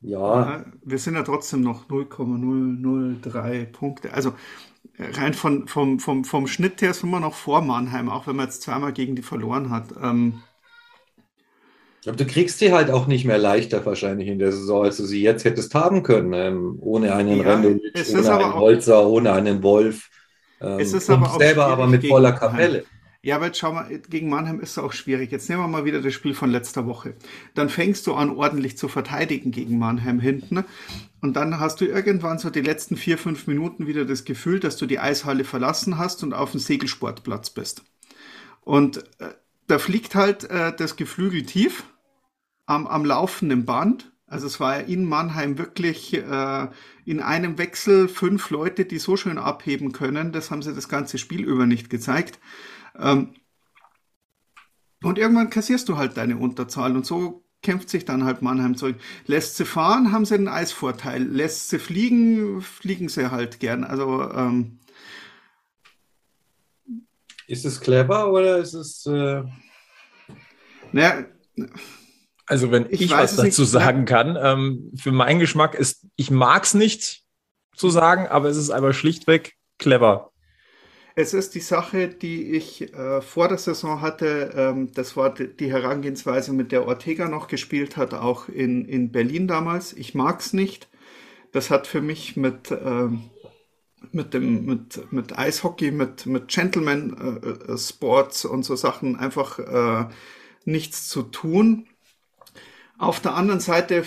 [0.00, 0.64] Ja.
[0.82, 4.14] Wir sind ja trotzdem noch 0,003 Punkte.
[4.14, 4.32] Also
[4.98, 8.46] rein von, vom, vom, vom Schnitt her sind wir noch vor Mannheim, auch wenn man
[8.46, 9.94] jetzt zweimal gegen die verloren hat.
[10.02, 10.40] Ähm,
[12.06, 15.04] aber du kriegst sie halt auch nicht mehr leichter wahrscheinlich in der Saison, als du
[15.04, 19.62] sie jetzt hättest haben können, ähm, ohne einen ja, Rendelitsch, ohne einen Holzer, ohne einen
[19.62, 20.08] Wolf.
[20.60, 22.84] Ähm, es ist aber selber aber mit voller Kapelle.
[23.22, 25.30] Ja, aber jetzt schau mal, gegen Mannheim ist es auch schwierig.
[25.30, 27.16] Jetzt nehmen wir mal wieder das Spiel von letzter Woche.
[27.54, 30.64] Dann fängst du an, ordentlich zu verteidigen gegen Mannheim hinten.
[31.20, 34.78] Und dann hast du irgendwann so die letzten vier, fünf Minuten wieder das Gefühl, dass
[34.78, 37.82] du die Eishalle verlassen hast und auf dem Segelsportplatz bist.
[38.62, 39.34] Und äh,
[39.70, 41.84] da fliegt halt äh, das Geflügel tief
[42.66, 44.12] am, am laufenden Band.
[44.26, 46.68] Also es war ja in Mannheim wirklich äh,
[47.04, 50.32] in einem Wechsel fünf Leute, die so schön abheben können.
[50.32, 52.40] Das haben sie das ganze Spiel über nicht gezeigt.
[52.98, 53.34] Ähm,
[55.02, 58.96] und irgendwann kassierst du halt deine Unterzahl und so kämpft sich dann halt Mannheim zurück.
[59.26, 61.22] Lässt sie fahren, haben sie einen Eisvorteil.
[61.22, 63.84] Lässt sie fliegen, fliegen sie halt gern.
[63.84, 64.79] Also ähm,
[67.50, 69.06] ist es clever oder ist es.
[69.06, 69.42] Äh...
[70.92, 71.24] Naja.
[72.46, 73.70] Also, wenn ich, ich was dazu nicht.
[73.70, 77.22] sagen kann, ähm, für meinen Geschmack ist, ich mag es nicht
[77.76, 80.30] zu sagen, aber es ist einfach schlichtweg clever.
[81.16, 84.52] Es ist die Sache, die ich äh, vor der Saison hatte.
[84.56, 89.48] Ähm, das war die Herangehensweise, mit der Ortega noch gespielt hat, auch in, in Berlin
[89.48, 89.92] damals.
[89.92, 90.88] Ich mag es nicht.
[91.52, 93.30] Das hat für mich mit, ähm,
[94.12, 99.58] mit dem mit, mit Eishockey, mit, mit Gentleman äh, äh, Sports und so Sachen einfach
[99.58, 100.08] äh,
[100.64, 101.86] nichts zu tun.
[102.98, 104.04] Auf der anderen Seite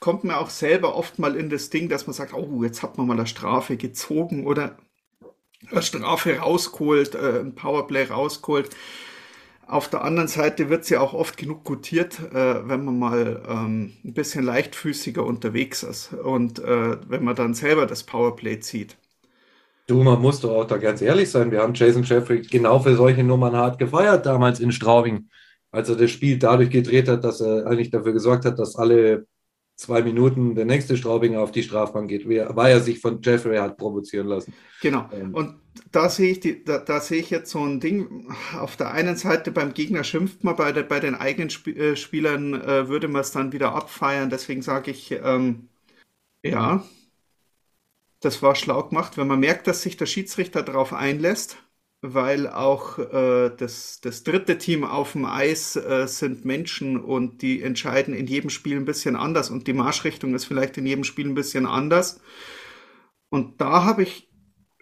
[0.00, 2.96] kommt man auch selber oft mal in das Ding, dass man sagt, oh, jetzt hat
[2.98, 4.76] man mal eine Strafe gezogen oder
[5.70, 8.70] eine Strafe rausgeholt, äh, ein Powerplay rausgeholt.
[9.66, 13.42] Auf der anderen Seite wird sie ja auch oft genug gutiert, äh, wenn man mal
[13.48, 18.96] ähm, ein bisschen leichtfüßiger unterwegs ist und äh, wenn man dann selber das Powerplay zieht.
[19.90, 21.50] Du, man muss doch auch da ganz ehrlich sein.
[21.50, 25.28] Wir haben Jason Jeffrey genau für solche Nummern hart gefeiert damals in Straubing,
[25.72, 29.26] als er das Spiel dadurch gedreht hat, dass er eigentlich dafür gesorgt hat, dass alle
[29.74, 33.78] zwei Minuten der nächste Straubinger auf die Strafbank geht, weil er sich von Jeffrey hat
[33.78, 34.54] provozieren lassen.
[34.80, 35.08] Genau.
[35.12, 35.34] Ähm.
[35.34, 35.56] Und
[35.90, 38.32] da sehe ich die, da, da, sehe ich jetzt so ein Ding.
[38.60, 41.96] Auf der einen Seite beim Gegner schimpft man, bei, der, bei den eigenen Sp äh,
[41.96, 44.30] Spielern äh, würde man es dann wieder abfeiern.
[44.30, 45.68] Deswegen sage ich, ähm,
[46.44, 46.84] ja,
[48.20, 51.56] das war schlau gemacht, wenn man merkt, dass sich der Schiedsrichter darauf einlässt,
[52.02, 57.62] weil auch äh, das, das dritte Team auf dem Eis äh, sind Menschen und die
[57.62, 61.26] entscheiden in jedem Spiel ein bisschen anders und die Marschrichtung ist vielleicht in jedem Spiel
[61.28, 62.20] ein bisschen anders.
[63.30, 64.28] Und da habe ich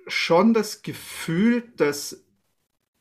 [0.06, 2.24] schon das Gefühl, dass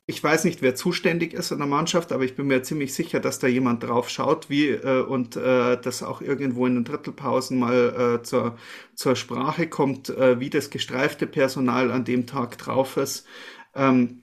[0.08, 3.20] ich weiß nicht, wer zuständig ist in der Mannschaft, aber ich bin mir ziemlich sicher,
[3.20, 7.58] dass da jemand drauf schaut, wie äh, und äh, das auch irgendwo in den Drittelpausen
[7.58, 8.56] mal äh, zur,
[8.94, 13.26] zur Sprache kommt, äh, wie das gestreifte Personal an dem Tag drauf ist.
[13.74, 14.22] Ähm,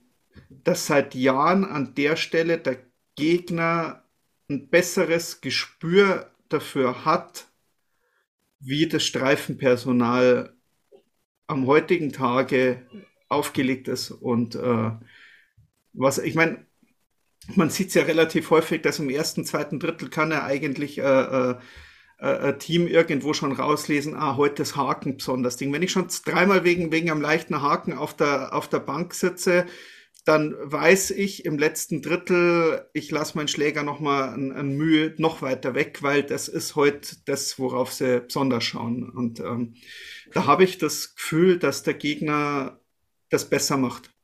[0.49, 2.79] dass seit Jahren an der Stelle der
[3.15, 4.03] Gegner
[4.49, 7.47] ein besseres Gespür dafür hat,
[8.59, 10.55] wie das Streifenpersonal
[11.45, 12.87] am heutigen Tage
[13.29, 14.91] aufgelegt ist und äh,
[15.97, 16.65] was, ich meine,
[17.55, 21.03] man sieht es ja relativ häufig, dass im ersten, zweiten Drittel kann er eigentlich äh,
[21.03, 21.55] äh,
[22.17, 25.71] äh, Team irgendwo schon rauslesen, ah, heute ist Haken besonders Ding.
[25.73, 29.65] Wenn ich schon dreimal wegen, wegen einem leichten Haken auf der, auf der Bank sitze,
[30.25, 35.43] dann weiß ich im letzten Drittel, ich lasse meinen Schläger nochmal ein, ein Mühe noch
[35.43, 39.07] weiter weg, weil das ist heute das, worauf sie besonders schauen.
[39.07, 39.75] Und ähm,
[40.33, 42.79] da habe ich das Gefühl, dass der Gegner
[43.29, 44.14] das besser macht.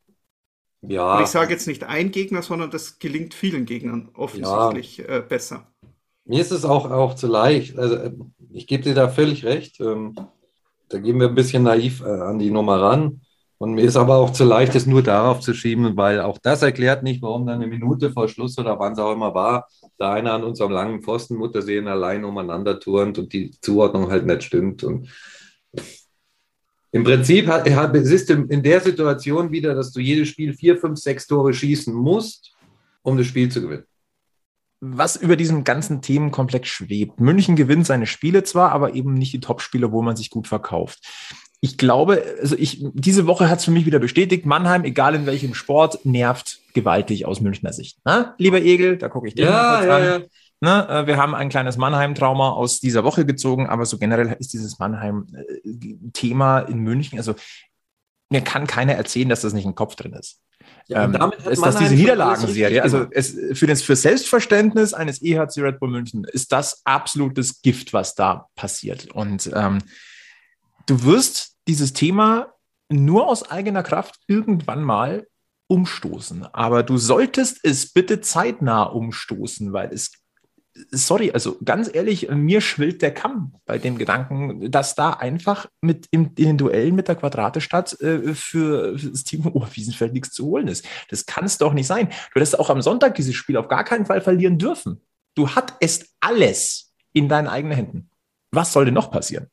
[0.82, 1.17] Ja.
[1.17, 5.17] Und ich sage jetzt nicht ein Gegner, sondern das gelingt vielen Gegnern offensichtlich ja.
[5.17, 5.67] äh, besser.
[6.26, 7.78] Mir ist es auch, auch zu leicht.
[7.78, 8.12] Also, äh,
[8.52, 9.80] ich gebe dir da völlig recht.
[9.80, 10.15] Ähm,
[10.89, 13.22] da gehen wir ein bisschen naiv äh, an die Nummer ran.
[13.58, 16.63] Und mir ist aber auch zu leicht, es nur darauf zu schieben, weil auch das
[16.63, 19.67] erklärt nicht, warum dann eine Minute vor Schluss oder wann es auch immer war,
[20.00, 24.41] da einer an unserem langen Pfosten Muttersehen allein umeinander turnt und die Zuordnung halt nicht
[24.41, 24.84] stimmt.
[24.84, 25.10] Und
[26.91, 30.99] im Prinzip hat, es ist in der Situation wieder, dass du jedes Spiel vier, fünf,
[30.99, 32.54] sechs Tore schießen musst,
[33.01, 33.86] um das Spiel zu gewinnen.
[34.82, 37.19] Was über diesem ganzen Themenkomplex schwebt.
[37.19, 40.99] München gewinnt seine Spiele zwar, aber eben nicht die Top-Spiele, wo man sich gut verkauft
[41.63, 45.27] ich glaube, also ich, diese Woche hat es für mich wieder bestätigt, Mannheim, egal in
[45.27, 47.99] welchem Sport, nervt gewaltig aus Münchner Sicht.
[48.04, 50.04] Na, lieber Egel, da gucke ich dir ja, kurz ja, an.
[50.04, 50.27] Ja.
[50.62, 54.54] Na, äh, wir haben ein kleines Mannheim-Trauma aus dieser Woche gezogen, aber so generell ist
[54.54, 57.36] dieses Mannheim-Thema in München, also
[58.30, 60.39] mir kann keiner erzählen, dass das nicht im Kopf drin ist.
[60.88, 65.80] Ja, ähm, ist das diese Niederlagenserie, also es, für das für Selbstverständnis eines EHC Red
[65.80, 69.12] Bull München ist das absolutes Gift, was da passiert.
[69.12, 69.80] Und ähm,
[70.86, 72.54] du wirst dieses Thema
[72.89, 75.28] nur aus eigener Kraft irgendwann mal
[75.67, 76.45] umstoßen.
[76.54, 80.12] Aber du solltest es bitte zeitnah umstoßen, weil es,
[80.91, 86.07] sorry, also ganz ehrlich, mir schwillt der Kamm bei dem Gedanken, dass da einfach mit
[86.12, 90.45] im, in den Duellen mit der Quadratestadt äh, für, für das Team Oberwiesenfeld nichts zu
[90.45, 90.86] holen ist.
[91.10, 92.07] Das kann es doch nicht sein.
[92.07, 95.01] Du hättest auch am Sonntag dieses Spiel auf gar keinen Fall verlieren dürfen.
[95.36, 98.10] Du hattest alles in deinen eigenen Händen.
[98.51, 99.47] Was soll denn noch passieren?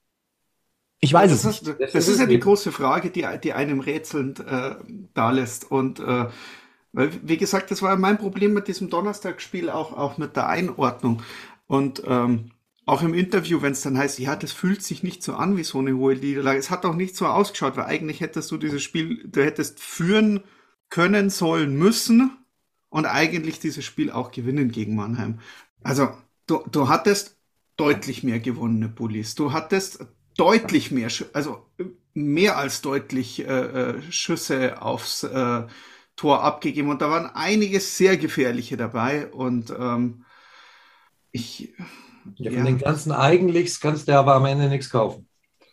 [1.01, 1.81] Ich weiß das es nicht.
[1.81, 4.75] das, das, ist ja die große Frage, die, die einem rätselnd äh,
[5.15, 5.71] da lässt.
[5.71, 6.27] Und äh,
[6.93, 11.23] weil, wie gesagt, das war mein Problem mit diesem Donnerstagsspiel, auch, auch mit der Einordnung.
[11.67, 12.51] Und ähm,
[12.87, 15.65] auch im Interview, wenn es dann heißt, ja, das fühlt sich nicht so an wie
[15.65, 16.59] so eine hohe Niederlage.
[16.59, 20.43] Es hat auch nicht so ausgeschaut, weil eigentlich hättest du dieses Spiel, du hättest führen
[20.89, 22.39] können, sollen, müssen
[22.89, 25.41] und eigentlich dieses Spiel auch gewinnen gegen Mannheim.
[25.83, 26.09] Also,
[26.47, 27.37] du, du hattest
[27.77, 29.35] deutlich mehr gewonnene Bullies.
[29.35, 30.07] Du hattest
[30.39, 31.67] deutlich mehr, also
[32.15, 35.63] mehr als deutlich äh, äh, Schüsse aufs äh,
[36.19, 40.25] Tor abgegeben und da waren einige sehr gefährliche dabei und ähm,
[41.31, 41.73] ich.
[42.35, 42.65] Ja, von ja.
[42.65, 45.29] den ganzen Eigentlichs kannst du aber am Ende nichts kaufen.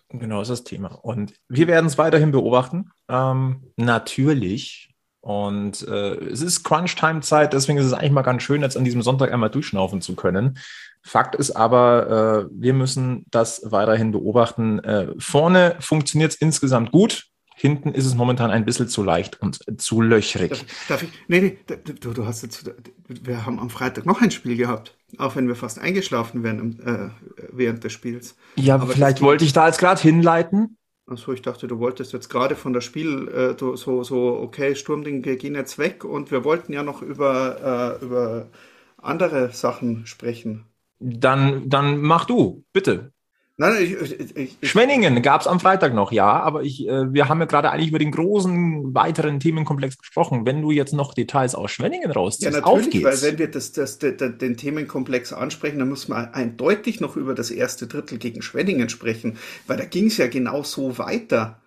[0.09, 0.87] Genau, ist das Thema.
[1.01, 2.91] Und wir werden es weiterhin beobachten.
[3.09, 4.93] Ähm, natürlich.
[5.19, 9.01] Und äh, es ist Crunch-Time-Zeit, deswegen ist es eigentlich mal ganz schön, jetzt an diesem
[9.01, 10.59] Sonntag einmal durchschnaufen zu können.
[11.01, 14.79] Fakt ist aber, äh, wir müssen das weiterhin beobachten.
[14.79, 17.25] Äh, vorne funktioniert es insgesamt gut.
[17.57, 20.49] Hinten ist es momentan ein bisschen zu leicht und zu löchrig.
[20.49, 21.09] Darf, darf ich?
[21.29, 21.57] Nee, nee,
[22.01, 22.69] du, du hast jetzt,
[23.07, 27.09] wir haben am Freitag noch ein Spiel gehabt, auch wenn wir fast eingeschlafen wären äh,
[27.53, 28.35] während des Spiels.
[28.57, 30.77] Ja, aber vielleicht wollte ich da jetzt gerade hinleiten.
[31.07, 35.23] Achso, ich dachte, du wolltest jetzt gerade von der Spiel äh, so, so, okay, Sturmding,
[35.23, 38.49] wir gehen jetzt weg und wir wollten ja noch über, äh, über
[38.97, 40.65] andere Sachen sprechen.
[40.99, 43.13] Dann, dann mach du, bitte.
[43.57, 47.29] Nein, ich, ich, ich, Schwenningen gab es am Freitag noch, ja, aber ich, äh, wir
[47.29, 50.45] haben ja gerade eigentlich über den großen weiteren Themenkomplex gesprochen.
[50.45, 53.05] Wenn du jetzt noch Details aus Schwenningen rausziehst, ja, natürlich, auf geht's.
[53.05, 57.33] weil wenn wir das, das, das, den Themenkomplex ansprechen, dann muss man eindeutig noch über
[57.33, 59.37] das erste Drittel gegen Schwenningen sprechen,
[59.67, 61.61] weil da ging es ja genau so weiter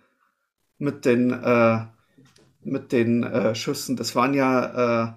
[0.76, 1.78] mit den, äh,
[2.64, 3.96] mit den äh, Schüssen.
[3.96, 5.12] Das waren ja äh,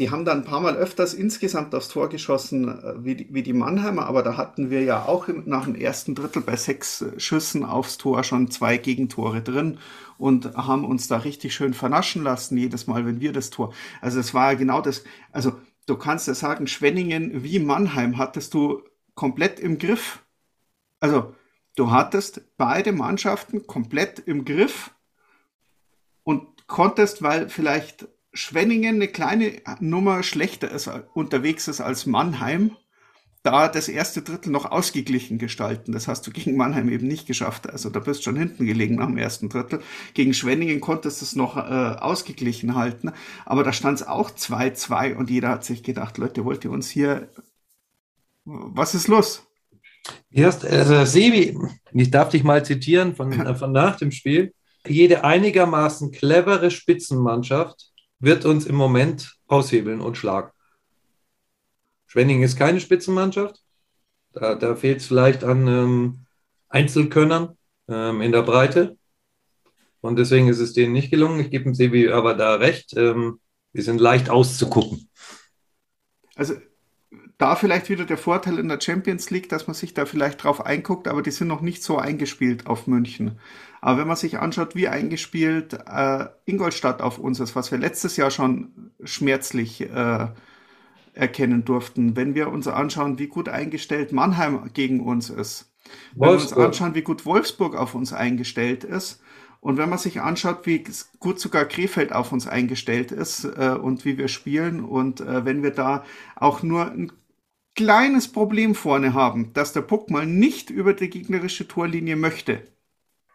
[0.00, 3.42] die haben dann ein paar Mal öfters insgesamt aufs Tor geschossen äh, wie die, wie
[3.42, 7.20] die Mannheimer, aber da hatten wir ja auch nach dem ersten Drittel bei sechs äh,
[7.20, 9.76] Schüssen aufs Tor schon zwei Gegentore drin
[10.16, 13.74] und haben uns da richtig schön vernaschen lassen, jedes Mal, wenn wir das Tor.
[14.00, 15.52] Also es war ja genau das, also
[15.84, 18.82] du kannst ja sagen, Schwenningen wie Mannheim hattest du
[19.14, 20.24] komplett im Griff.
[21.00, 21.34] Also
[21.76, 24.92] du hattest beide Mannschaften komplett im Griff
[26.22, 32.76] und konntest, weil vielleicht Schwenningen eine kleine Nummer schlechter ist, unterwegs ist als Mannheim,
[33.42, 35.92] da das erste Drittel noch ausgeglichen gestalten.
[35.92, 37.70] Das hast du gegen Mannheim eben nicht geschafft.
[37.70, 39.80] Also da bist du schon hinten gelegen nach dem ersten Drittel.
[40.12, 43.12] Gegen Schwenningen konntest du es noch äh, ausgeglichen halten.
[43.46, 46.90] Aber da stand es auch 2-2 und jeder hat sich gedacht, Leute, wollt ihr uns
[46.90, 47.30] hier,
[48.44, 49.46] was ist los?
[50.30, 51.56] Erst, also Sebi,
[51.92, 54.52] ich darf dich mal zitieren von, von nach dem Spiel.
[54.86, 57.89] Jede einigermaßen clevere Spitzenmannschaft
[58.20, 60.50] wird uns im Moment aushebeln und schlagen.
[62.06, 63.62] Schwenning ist keine Spitzenmannschaft.
[64.32, 66.26] Da, da fehlt es vielleicht an ähm,
[66.68, 67.56] Einzelkönnern
[67.88, 68.96] ähm, in der Breite.
[70.00, 71.40] Und deswegen ist es denen nicht gelungen.
[71.40, 72.96] Ich gebe dem Sebi aber da recht.
[72.96, 73.40] Ähm,
[73.72, 75.08] wir sind leicht auszugucken.
[76.34, 76.54] Also
[77.38, 80.64] da vielleicht wieder der Vorteil in der Champions League, dass man sich da vielleicht drauf
[80.64, 83.38] einguckt, aber die sind noch nicht so eingespielt auf München.
[83.80, 88.16] Aber wenn man sich anschaut, wie eingespielt äh, Ingolstadt auf uns ist, was wir letztes
[88.16, 90.28] Jahr schon schmerzlich äh,
[91.14, 95.72] erkennen durften, wenn wir uns anschauen, wie gut eingestellt Mannheim gegen uns ist,
[96.14, 99.20] wenn wir uns anschauen, wie gut Wolfsburg auf uns eingestellt ist,
[99.60, 100.84] und wenn man sich anschaut, wie
[101.18, 104.82] gut sogar Krefeld auf uns eingestellt ist äh, und wie wir spielen.
[104.82, 106.04] Und äh, wenn wir da
[106.36, 107.12] auch nur ein
[107.76, 112.62] kleines Problem vorne haben, dass der Puck mal nicht über die gegnerische Torlinie möchte.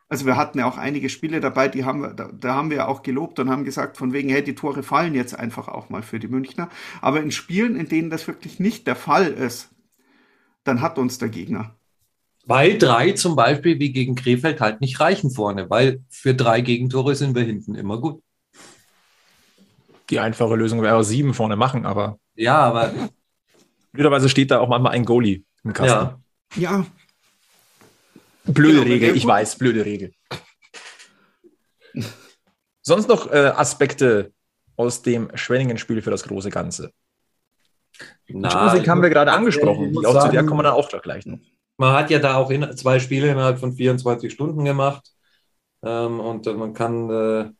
[0.08, 2.78] Also wir hatten ja auch einige Spiele dabei, die haben wir, da, da haben wir
[2.78, 5.90] ja auch gelobt und haben gesagt, von wegen, hey, die Tore fallen jetzt einfach auch
[5.90, 6.70] mal für die Münchner.
[7.02, 9.72] Aber in Spielen, in denen das wirklich nicht der Fall ist,
[10.64, 11.76] dann hat uns der Gegner.
[12.46, 17.16] Weil drei zum Beispiel wie gegen Krefeld halt nicht reichen vorne, weil für drei Gegentore
[17.16, 18.22] sind wir hinten immer gut.
[20.12, 22.20] Die einfache Lösung wäre sieben vorne machen, aber.
[22.36, 22.94] Ja, aber.
[23.92, 26.22] Blöderweise steht da auch manchmal ein Goalie im Kasten.
[26.56, 26.62] Ja.
[26.62, 26.86] ja.
[28.48, 30.14] Blöde genau, Regel, ich weiß, blöde Regel.
[32.82, 34.32] Sonst noch äh, Aspekte
[34.76, 36.92] aus dem Schwenningen-Spiel für das große Ganze?
[38.28, 39.94] Na, Musik haben wir gerade angesprochen.
[39.94, 41.40] Die auch zu der kommen wir dann auch gleich noch
[41.78, 45.12] man hat ja da auch in, zwei Spiele innerhalb von 24 Stunden gemacht.
[45.84, 47.52] Ähm, und äh, man kann, äh,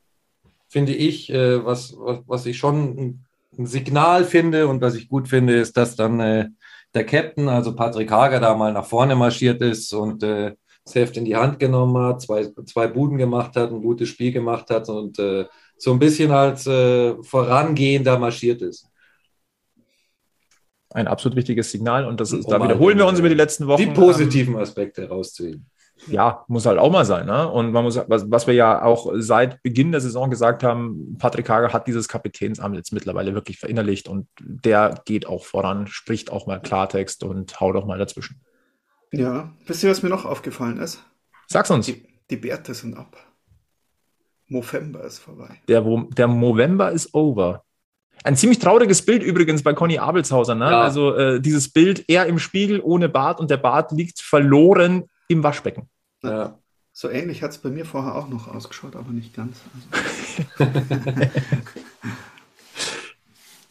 [0.70, 3.26] finde ich, äh, was, was, was ich schon
[3.58, 6.50] ein Signal finde und was ich gut finde, ist, dass dann äh,
[6.94, 11.18] der Captain, also Patrick Hager, da mal nach vorne marschiert ist und äh, das Heft
[11.18, 14.88] in die Hand genommen hat, zwei, zwei Buden gemacht hat, ein gutes Spiel gemacht hat
[14.88, 15.46] und äh,
[15.78, 18.90] so ein bisschen als vorangehender marschiert ist
[20.96, 23.82] ein absolut wichtiges Signal und das ist, da wiederholen wir uns über die letzten Wochen.
[23.82, 25.70] Die positiven Aspekte herauszuheben.
[26.08, 27.26] Ja, muss halt auch mal sein.
[27.26, 27.50] Ne?
[27.50, 31.50] Und man muss, was, was wir ja auch seit Beginn der Saison gesagt haben, Patrick
[31.50, 36.48] Hager hat dieses Kapitänsamt jetzt mittlerweile wirklich verinnerlicht und der geht auch voran, spricht auch
[36.48, 38.42] mal Klartext und haut auch mal dazwischen.
[39.16, 41.04] Ja, wisst ihr, was mir noch aufgefallen ist?
[41.48, 41.86] Sag's uns.
[41.86, 43.16] Die, die Bärte sind ab.
[44.48, 45.62] Movember ist vorbei.
[45.68, 47.64] Der, der Movember ist over.
[48.24, 50.56] Ein ziemlich trauriges Bild übrigens bei Conny Abelshauser.
[50.56, 50.66] Ne?
[50.66, 50.82] Ja.
[50.82, 55.44] Also äh, dieses Bild, er im Spiegel ohne Bart und der Bart liegt verloren im
[55.44, 55.90] Waschbecken.
[56.24, 56.58] Ja.
[56.92, 59.58] So ähnlich hat es bei mir vorher auch noch ausgeschaut, aber nicht ganz.
[60.58, 60.72] Also.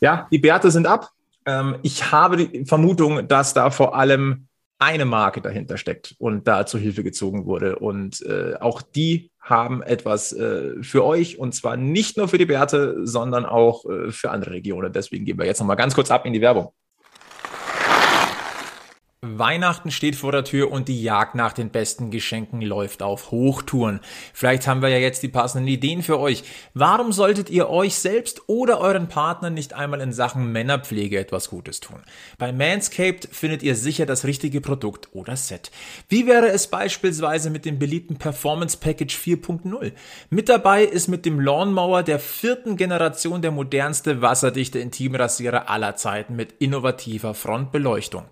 [0.00, 1.10] ja, die Bärte sind ab.
[1.46, 4.46] Ähm, ich habe die Vermutung, dass da vor allem
[4.78, 7.78] eine Marke dahinter steckt und da zu Hilfe gezogen wurde.
[7.78, 12.46] Und äh, auch die haben etwas äh, für euch und zwar nicht nur für die
[12.46, 14.92] Bärte, sondern auch äh, für andere Regionen.
[14.92, 16.72] Deswegen gehen wir jetzt nochmal ganz kurz ab in die Werbung.
[19.24, 24.00] Weihnachten steht vor der Tür und die Jagd nach den besten Geschenken läuft auf Hochtouren.
[24.32, 26.44] Vielleicht haben wir ja jetzt die passenden Ideen für euch.
[26.74, 31.80] Warum solltet ihr euch selbst oder euren Partner nicht einmal in Sachen Männerpflege etwas Gutes
[31.80, 32.02] tun?
[32.36, 35.70] Bei Manscaped findet ihr sicher das richtige Produkt oder Set.
[36.08, 39.92] Wie wäre es beispielsweise mit dem beliebten Performance Package 4.0?
[40.28, 46.36] Mit dabei ist mit dem Lawnmower der vierten Generation der modernste wasserdichte Intimrasierer aller Zeiten
[46.36, 48.24] mit innovativer Frontbeleuchtung.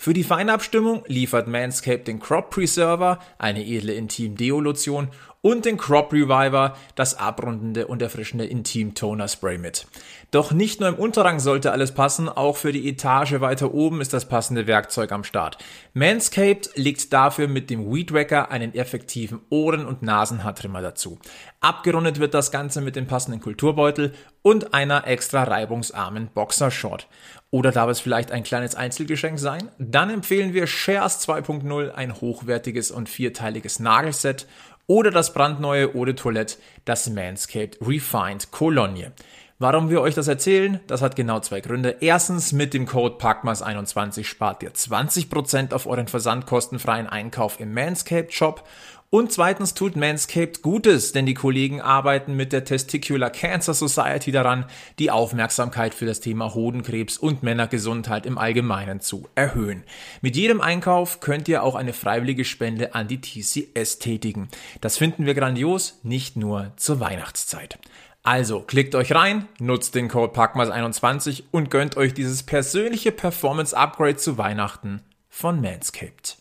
[0.00, 5.08] Für die Feinabstimmung liefert Manscaped den Crop Preserver, eine edle Intim-Deo-Lotion
[5.48, 9.86] und den Crop Reviver, das abrundende und erfrischende Intim Toner Spray mit.
[10.30, 14.12] Doch nicht nur im Unterrang sollte alles passen, auch für die Etage weiter oben ist
[14.12, 15.56] das passende Werkzeug am Start.
[15.94, 21.18] Manscaped legt dafür mit dem Weed Wacker einen effektiven Ohren- und Nasenhaartrimmer dazu.
[21.60, 27.08] Abgerundet wird das Ganze mit dem passenden Kulturbeutel und einer extra reibungsarmen Boxershort.
[27.50, 29.70] Oder darf es vielleicht ein kleines Einzelgeschenk sein?
[29.78, 34.46] Dann empfehlen wir Shares 2.0, ein hochwertiges und vierteiliges Nagelset
[34.88, 39.12] oder das brandneue Eau de Toilette, das Manscaped Refined Cologne.
[39.60, 40.80] Warum wir euch das erzählen?
[40.86, 41.96] Das hat genau zwei Gründe.
[42.00, 48.62] Erstens, mit dem Code PACMAS21 spart ihr 20% auf euren versandkostenfreien Einkauf im Manscaped Shop
[49.10, 54.66] und zweitens tut Manscaped Gutes, denn die Kollegen arbeiten mit der Testicular Cancer Society daran,
[54.98, 59.84] die Aufmerksamkeit für das Thema Hodenkrebs und Männergesundheit im Allgemeinen zu erhöhen.
[60.20, 64.48] Mit jedem Einkauf könnt ihr auch eine freiwillige Spende an die TCS tätigen.
[64.82, 67.78] Das finden wir grandios, nicht nur zur Weihnachtszeit.
[68.22, 74.16] Also klickt euch rein, nutzt den Code PACMAS21 und gönnt euch dieses persönliche Performance Upgrade
[74.16, 75.00] zu Weihnachten
[75.30, 76.36] von Manscaped.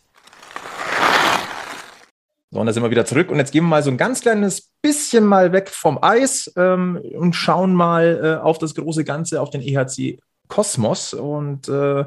[2.57, 3.29] So, und da sind wir wieder zurück.
[3.29, 6.99] Und jetzt gehen wir mal so ein ganz kleines bisschen mal weg vom Eis ähm,
[7.15, 11.13] und schauen mal äh, auf das große Ganze, auf den EHC Kosmos.
[11.13, 12.05] Und äh,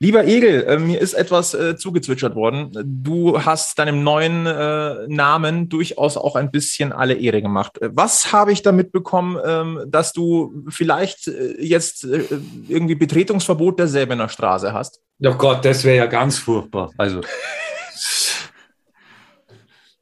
[0.00, 2.72] Lieber Egel, äh, mir ist etwas äh, zugezwitschert worden.
[2.84, 7.78] Du hast deinem neuen äh, Namen durchaus auch ein bisschen alle Ehre gemacht.
[7.80, 12.24] Was habe ich damit bekommen, ähm, dass du vielleicht äh, jetzt äh,
[12.68, 15.00] irgendwie Betretungsverbot der Säbener Straße hast?
[15.24, 16.90] Oh Gott, das wäre ja ganz furchtbar.
[16.98, 17.22] Also,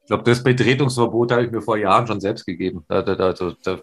[0.03, 2.85] ich glaube, das Betretungsverbot habe ich mir vor Jahren schon selbst gegeben.
[2.89, 3.33] Da, da, da,
[3.63, 3.79] da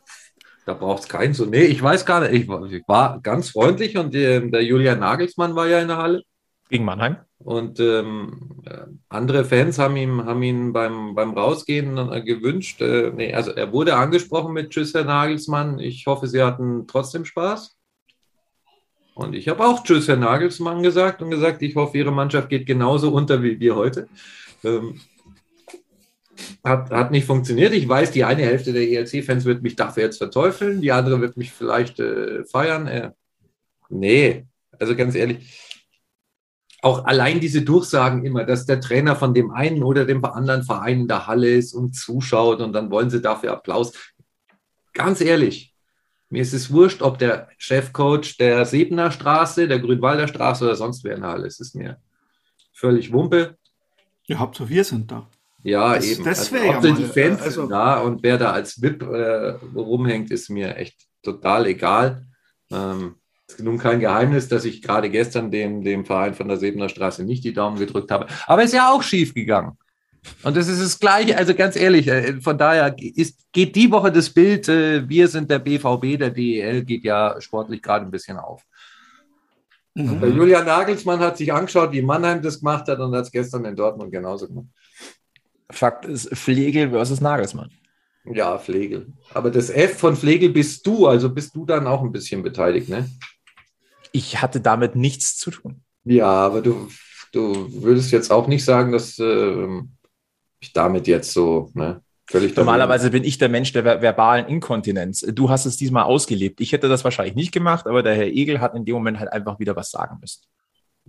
[0.69, 1.45] da braucht es keinen so.
[1.45, 2.33] Nee, ich weiß gar nicht.
[2.33, 6.21] Ich, ich war ganz freundlich und die, der Julian Nagelsmann war ja in der Halle.
[6.69, 7.17] Gegen Mannheim.
[7.39, 8.61] Und ähm,
[9.07, 12.81] andere Fans haben ihm, haben ihn beim, beim Rausgehen äh, gewünscht.
[12.81, 15.79] Äh, nee, also er wurde angesprochen mit Tschüss, Herr Nagelsmann.
[15.79, 17.75] Ich hoffe, Sie hatten trotzdem Spaß.
[19.15, 22.67] Und ich habe auch Tschüss, Herr Nagelsmann gesagt und gesagt, ich hoffe, Ihre Mannschaft geht
[22.67, 24.07] genauso unter wie wir heute.
[24.63, 24.99] Ähm,
[26.63, 27.73] hat, hat nicht funktioniert.
[27.73, 31.37] Ich weiß, die eine Hälfte der ELC-Fans wird mich dafür jetzt verteufeln, die andere wird
[31.37, 32.87] mich vielleicht äh, feiern.
[32.87, 33.11] Äh,
[33.89, 34.45] nee,
[34.77, 35.69] also ganz ehrlich,
[36.81, 41.01] auch allein diese Durchsagen immer, dass der Trainer von dem einen oder dem anderen Verein
[41.01, 43.91] in der Halle ist und zuschaut und dann wollen sie dafür Applaus.
[44.93, 45.75] Ganz ehrlich,
[46.29, 51.03] mir ist es wurscht, ob der Chefcoach der Sebener Straße, der Grünwalder Straße oder sonst
[51.03, 51.59] wer in der Halle ist.
[51.59, 51.99] Es ist mir
[52.71, 53.57] völlig Wumpe.
[54.25, 55.27] Ja, Hauptsache wir sind da.
[55.63, 56.23] Ja, das, eben.
[56.23, 60.31] Das also, ja mal, die Fans also, da und wer da als VIP äh, rumhängt,
[60.31, 62.25] ist mir echt total egal.
[62.71, 63.15] Ähm,
[63.47, 67.23] ist nun kein Geheimnis, dass ich gerade gestern dem, dem Verein von der Sebener Straße
[67.23, 68.27] nicht die Daumen gedrückt habe.
[68.45, 69.77] Aber ist ja auch schief gegangen.
[70.43, 74.11] Und das ist das Gleiche, also ganz ehrlich, äh, von daher ist, geht die Woche
[74.11, 78.37] das Bild, äh, wir sind der BVB, der DEL geht ja sportlich gerade ein bisschen
[78.37, 78.63] auf.
[79.95, 80.35] Mhm.
[80.35, 83.75] Julian Nagelsmann hat sich angeschaut, wie Mannheim das gemacht hat und hat es gestern in
[83.75, 84.67] Dortmund genauso gemacht.
[85.71, 87.71] Fakt ist Flegel versus Nagelsmann.
[88.25, 89.13] Ja, Flegel.
[89.33, 92.89] Aber das F von Flegel bist du, also bist du dann auch ein bisschen beteiligt,
[92.89, 93.09] ne?
[94.11, 95.81] Ich hatte damit nichts zu tun.
[96.03, 96.89] Ja, aber du,
[97.31, 99.67] du würdest jetzt auch nicht sagen, dass äh,
[100.59, 102.01] ich damit jetzt so, ne?
[102.29, 105.21] Völlig Normalerweise bin ich der Mensch der ver verbalen Inkontinenz.
[105.33, 106.61] Du hast es diesmal ausgelebt.
[106.61, 109.33] Ich hätte das wahrscheinlich nicht gemacht, aber der Herr Egel hat in dem Moment halt
[109.33, 110.43] einfach wieder was sagen müssen.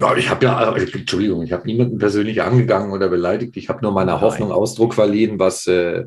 [0.00, 3.56] Ja, ich habe ja, Entschuldigung, ich habe niemanden persönlich angegangen oder beleidigt.
[3.56, 4.20] Ich habe nur meiner Nein.
[4.22, 6.06] Hoffnung Ausdruck verliehen, was äh,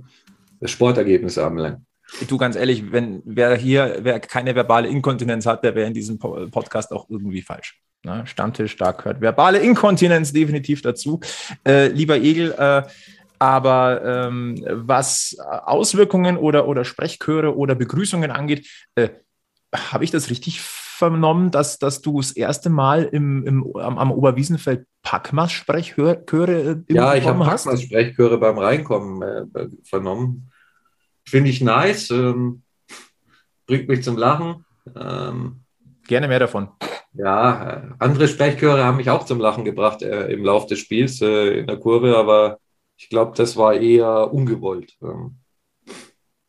[0.59, 1.79] das Sportergebnis anbelangt.
[2.27, 6.19] Du ganz ehrlich, wenn wer hier, wer keine verbale Inkontinenz hat, der wäre in diesem
[6.19, 7.79] Podcast auch irgendwie falsch.
[8.03, 8.23] Ne?
[8.25, 11.21] Stammtisch, da gehört verbale Inkontinenz definitiv dazu.
[11.65, 12.83] Äh, lieber Egel, äh,
[13.39, 19.09] aber ähm, was Auswirkungen oder, oder Sprechchöre oder Begrüßungen angeht, äh,
[19.75, 20.61] habe ich das richtig
[20.93, 26.23] vernommen, dass, dass du das erste Mal im, im, am, am Oberwiesenfeld Packmas-Sprechchöre
[26.87, 29.21] äh, Ja, ich habe Packmas-Sprechchöre beim Reinkommen
[29.53, 30.51] äh, vernommen.
[31.27, 32.63] Finde ich nice, ähm,
[33.65, 34.65] bringt mich zum Lachen.
[34.95, 35.61] Ähm,
[36.07, 36.69] Gerne mehr davon.
[37.13, 41.21] Ja, äh, andere Sprechchöre haben mich auch zum Lachen gebracht äh, im Laufe des Spiels
[41.21, 42.59] äh, in der Kurve, aber
[42.97, 44.97] ich glaube, das war eher ungewollt.
[45.01, 45.37] Ähm,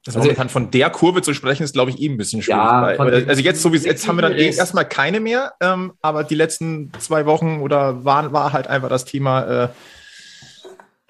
[0.06, 2.60] also, momentan von der Kurve zu sprechen, ist, glaube ich, eh ein bisschen schwierig.
[2.60, 2.82] Ja,
[3.26, 6.34] also jetzt, so wie jetzt haben wir dann eh erstmal keine mehr, ähm, aber die
[6.34, 9.68] letzten zwei Wochen oder war, war halt einfach das Thema, äh,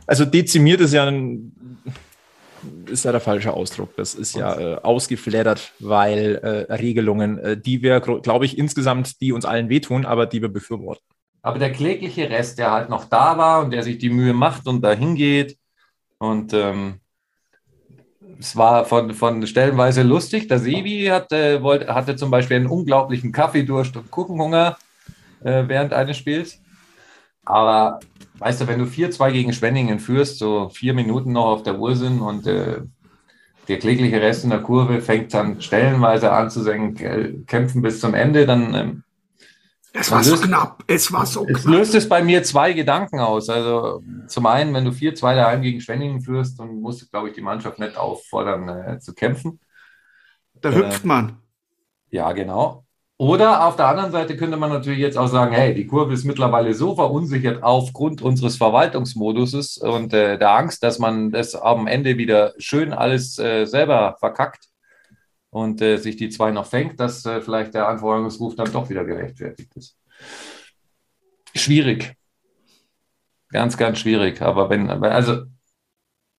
[0.06, 1.52] also dezimiert ist ja ein,
[2.86, 3.96] ist ja der falsche Ausdruck.
[3.96, 9.32] Das ist ja äh, ausgeflattert, weil äh, Regelungen, äh, die wir, glaube ich, insgesamt, die
[9.32, 11.04] uns allen wehtun, aber die wir befürworten.
[11.42, 14.66] Aber der klägliche Rest, der halt noch da war und der sich die Mühe macht
[14.66, 15.58] und dahin geht
[16.18, 17.00] und ähm,
[18.38, 20.48] es war von, von stellenweise lustig.
[20.48, 24.76] Der Sebi hatte, wollte, hatte zum Beispiel einen unglaublichen Kaffeedurst und Kuchenhunger
[25.42, 26.60] äh, während eines Spiels.
[27.44, 28.00] Aber
[28.38, 31.94] weißt du, wenn du 4-2 gegen Schwenningen führst, so vier Minuten noch auf der Uhr
[31.94, 32.80] sind und äh,
[33.68, 38.14] der klägliche Rest in der Kurve fängt dann stellenweise an zu senken, kämpfen bis zum
[38.14, 39.03] Ende, dann ähm,
[39.96, 40.84] es war löst, so knapp.
[40.88, 41.72] Es war so es knapp.
[41.72, 43.48] löst es bei mir zwei Gedanken aus.
[43.48, 47.34] Also zum einen, wenn du 4-2 daheim gegen Schwenningen führst, dann musst du, glaube ich,
[47.34, 49.60] die Mannschaft nicht auffordern äh, zu kämpfen.
[50.60, 51.36] Da äh, hüpft man.
[52.10, 52.84] Ja, genau.
[53.16, 56.24] Oder auf der anderen Seite könnte man natürlich jetzt auch sagen, hey, die Kurve ist
[56.24, 62.18] mittlerweile so verunsichert aufgrund unseres Verwaltungsmoduses und äh, der Angst, dass man das am Ende
[62.18, 64.68] wieder schön alles äh, selber verkackt
[65.54, 69.04] und äh, sich die zwei noch fängt, dass äh, vielleicht der Anforderungsruf dann doch wieder
[69.04, 69.96] gerechtfertigt ist.
[71.54, 72.16] Schwierig.
[73.50, 74.42] Ganz, ganz schwierig.
[74.42, 75.44] Aber wenn, also,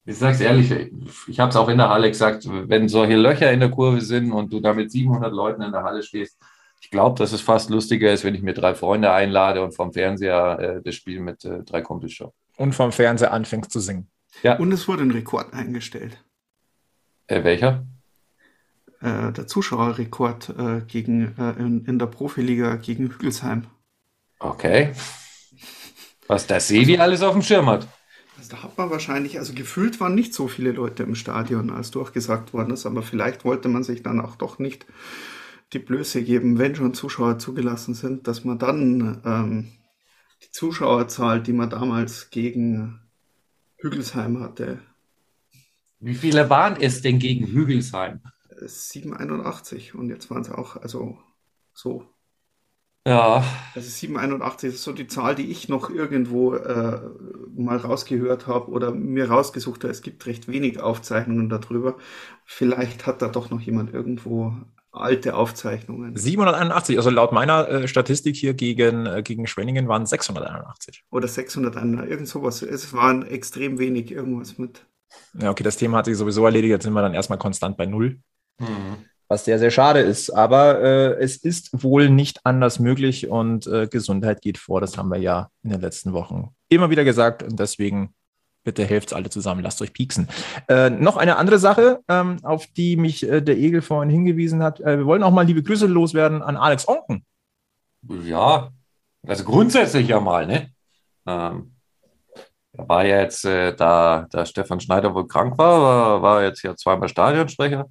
[0.03, 0.91] ich sage es ehrlich,
[1.30, 4.34] ich habe es auch in der Halle gesagt, wenn solche Löcher in der Kurve sind
[4.34, 6.38] und du da mit 700 Leuten in der Halle stehst,
[6.82, 9.93] ich glaube, dass es fast lustiger ist, wenn ich mir drei Freunde einlade und vom
[9.93, 12.34] Fernseher äh, das Spiel mit äh, drei Kumpels schaue.
[12.57, 14.09] Und vom Fernseher anfängst zu singen.
[14.43, 14.57] Ja.
[14.57, 16.22] Und es wurde ein Rekord eingestellt.
[17.28, 17.86] Äh, welcher?
[19.06, 23.68] Äh, der Zuschauerrekord äh, gegen, äh, in, in, der Profiliga gegen Hügelsheim.
[24.39, 24.93] Okay.
[26.26, 27.88] Was der Sevi also, alles auf dem Schirm hat.
[28.36, 31.91] Also da hat man wahrscheinlich, also gefühlt waren nicht so viele Leute im Stadion, als
[31.91, 34.88] durchgesagt worden ist, aber vielleicht wollte man sich dann auch doch nicht
[35.72, 39.72] die Blöße geben, wenn schon Zuschauer zugelassen sind, dass man dann ähm,
[40.41, 43.01] die Zuschauerzahl, die man damals gegen
[43.78, 44.80] Hügelsheim hatte.
[45.99, 48.22] Wie viele waren es denn gegen Hügelsheim?
[48.60, 51.18] 781 und jetzt waren es auch, also
[51.74, 52.06] so.
[53.08, 53.43] Ja.
[53.76, 56.99] Also 781 ist so die Zahl, die ich noch irgendwo äh,
[57.56, 59.91] mal rausgehört habe oder mir rausgesucht habe.
[59.91, 61.97] Es gibt recht wenig Aufzeichnungen darüber.
[62.45, 64.53] Vielleicht hat da doch noch jemand irgendwo
[64.95, 66.16] alte Aufzeichnungen.
[66.16, 71.03] 781, also laut meiner äh, Statistik hier gegen, äh, gegen Schwenningen waren 681.
[71.12, 72.62] Oder 601, irgend sowas.
[72.62, 74.86] Es waren extrem wenig, irgendwas mit.
[75.39, 76.72] Ja, okay, das Thema hat sich sowieso erledigt.
[76.72, 78.20] Jetzt sind wir dann erstmal konstant bei Null.
[78.60, 79.06] Mhm.
[79.28, 80.30] Was sehr, sehr schade ist.
[80.30, 84.82] Aber äh, es ist wohl nicht anders möglich und äh, Gesundheit geht vor.
[84.82, 87.41] Das haben wir ja in den letzten Wochen immer wieder gesagt.
[87.41, 88.14] Und deswegen
[88.66, 90.28] Bitte helft alle zusammen, lasst euch pieksen.
[90.68, 94.80] Äh, noch eine andere Sache, ähm, auf die mich äh, der Egel vorhin hingewiesen hat.
[94.80, 97.24] Äh, wir wollen auch mal liebe Grüße loswerden an Alex Onken.
[98.24, 98.72] Ja,
[99.26, 100.72] also grundsätzlich ja mal, ne?
[101.28, 101.76] Ähm,
[102.74, 106.64] er war ja jetzt, äh, da, da Stefan Schneider wohl krank war, war, war jetzt
[106.64, 107.86] ja zweimal Stadionsprecher.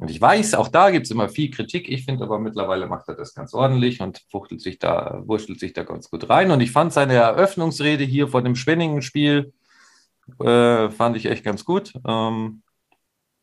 [0.00, 1.86] Und ich weiß, auch da gibt es immer viel Kritik.
[1.90, 5.74] Ich finde aber mittlerweile macht er das ganz ordentlich und fuchtelt sich da, wurschtelt sich
[5.74, 6.50] da ganz gut rein.
[6.50, 9.52] Und ich fand seine Eröffnungsrede hier vor dem Schwenningen-Spiel,
[10.42, 11.92] äh, fand ich echt ganz gut.
[12.08, 12.62] Ähm,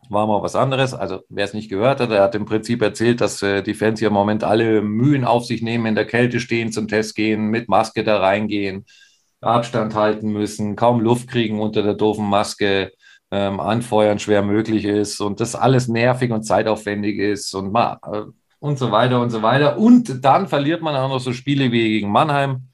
[0.10, 0.96] war mal was anderes.
[0.96, 4.00] Also, wer es nicht gehört hat, er hat im Prinzip erzählt, dass äh, die Fans
[4.00, 7.50] hier im Moment alle Mühen auf sich nehmen, in der Kälte stehen, zum Test gehen,
[7.50, 8.86] mit Maske da reingehen,
[9.42, 12.94] Abstand halten müssen, kaum Luft kriegen unter der doofen Maske,
[13.32, 18.24] ähm, anfeuern schwer möglich ist und das alles nervig und zeitaufwendig ist und, mal, äh,
[18.60, 19.78] und so weiter und so weiter.
[19.78, 22.70] Und dann verliert man auch noch so Spiele wie gegen Mannheim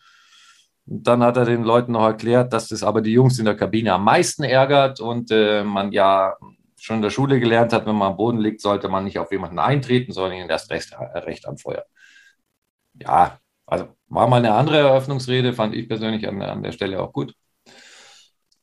[0.86, 3.56] und dann hat er den Leuten noch erklärt, dass das aber die Jungs in der
[3.56, 6.36] Kabine am meisten ärgert und äh, man ja
[6.78, 9.32] schon in der Schule gelernt hat, wenn man am Boden liegt, sollte man nicht auf
[9.32, 11.84] jemanden eintreten, sondern ihn erst recht, äh, recht anfeuern.
[13.00, 17.14] Ja, also war mal eine andere Eröffnungsrede, fand ich persönlich an, an der Stelle auch
[17.14, 17.34] gut.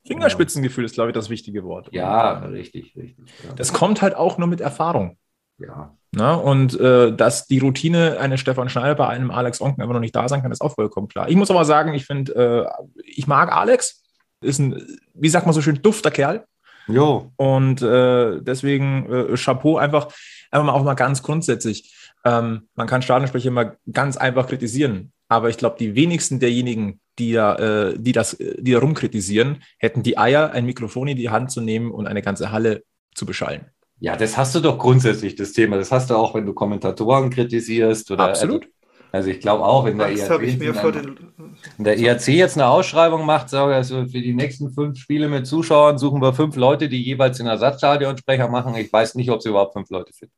[0.07, 1.89] Fingerspitzengefühl ist, glaube ich, das wichtige Wort.
[1.93, 3.25] Ja, und, richtig, richtig.
[3.45, 3.53] Ja.
[3.55, 5.19] Das kommt halt auch nur mit Erfahrung.
[5.59, 5.95] Ja.
[6.13, 10.01] Na, und äh, dass die Routine eines Stefan Schneider bei einem Alex Onken immer noch
[10.01, 11.29] nicht da sein kann, ist auch vollkommen klar.
[11.29, 14.03] Ich muss aber sagen, ich finde, äh, ich mag Alex.
[14.43, 14.83] Ist ein,
[15.13, 16.47] wie sagt man so schön, dufter Kerl.
[16.89, 17.31] Jo.
[17.37, 20.09] Und äh, deswegen äh, Chapeau einfach,
[20.51, 21.95] einfach mal auch mal ganz grundsätzlich.
[22.25, 25.13] Ähm, man kann Stadionsprecher immer ganz einfach kritisieren.
[25.29, 30.03] Aber ich glaube, die wenigsten derjenigen, die da, äh, die das, die da rumkritisieren, hätten
[30.03, 32.83] die Eier, ein Mikrofon in die Hand zu nehmen und eine ganze Halle
[33.14, 33.66] zu beschallen.
[34.01, 35.77] Ja, das hast du doch grundsätzlich, das Thema.
[35.77, 38.11] Das hast du auch, wenn du Kommentatoren kritisierst.
[38.11, 38.62] Oder, Absolut.
[38.62, 38.75] Also,
[39.12, 43.75] also ich glaube auch, wenn der, ERC, wenn der ERC jetzt eine Ausschreibung macht, sage
[43.75, 47.47] also für die nächsten fünf Spiele mit Zuschauern suchen wir fünf Leute, die jeweils den
[47.47, 48.75] Ersatzstadionsprecher machen.
[48.77, 50.35] Ich weiß nicht, ob sie überhaupt fünf Leute finden.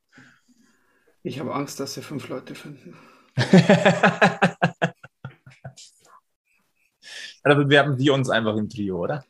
[1.21, 2.95] Ich habe Angst, dass sie fünf Leute finden.
[7.43, 9.25] da bewerben wir uns einfach im Trio, oder?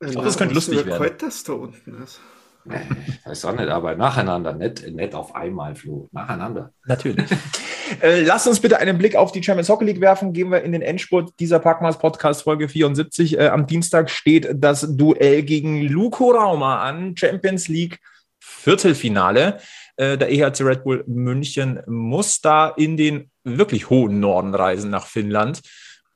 [0.00, 0.98] Ich glaube, das könnte lustig werden.
[0.98, 2.20] Kalt, dass da unten ist.
[2.68, 6.08] Ich weiß auch nicht, aber nacheinander, nicht, nicht auf einmal, Flo.
[6.12, 6.72] Nacheinander.
[6.84, 7.30] Natürlich.
[8.02, 10.32] äh, lasst uns bitte einen Blick auf die Champions Hockey League werfen.
[10.32, 13.38] Gehen wir in den Endspurt dieser Packmas Podcast Folge 74.
[13.38, 17.16] Äh, am Dienstag steht das Duell gegen Luko Rauma an.
[17.16, 18.00] Champions League
[18.40, 19.58] Viertelfinale.
[19.96, 25.06] Äh, der EHC Red Bull München muss da in den wirklich hohen Norden reisen nach
[25.06, 25.62] Finnland.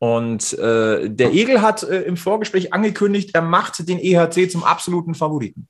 [0.01, 5.15] Und äh, der Egel hat äh, im Vorgespräch angekündigt, er macht den EHC zum absoluten
[5.15, 5.69] Favoriten.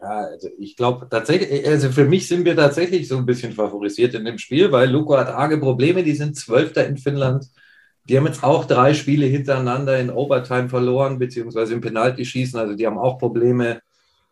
[0.00, 4.14] Ja, also ich glaube tatsächlich, also für mich sind wir tatsächlich so ein bisschen favorisiert
[4.14, 7.50] in dem Spiel, weil Luko hat arge Probleme, die sind Zwölfter in Finnland.
[8.04, 12.58] Die haben jetzt auch drei Spiele hintereinander in Overtime verloren, beziehungsweise im Penalty-Schießen.
[12.58, 13.82] Also die haben auch Probleme,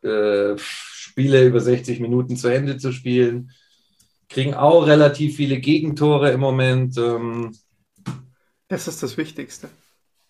[0.01, 3.51] äh, Spiele über 60 Minuten zu Ende zu spielen.
[4.31, 6.97] Kriegen auch relativ viele Gegentore im Moment.
[6.97, 7.53] Ähm,
[8.69, 9.69] das ist das Wichtigste.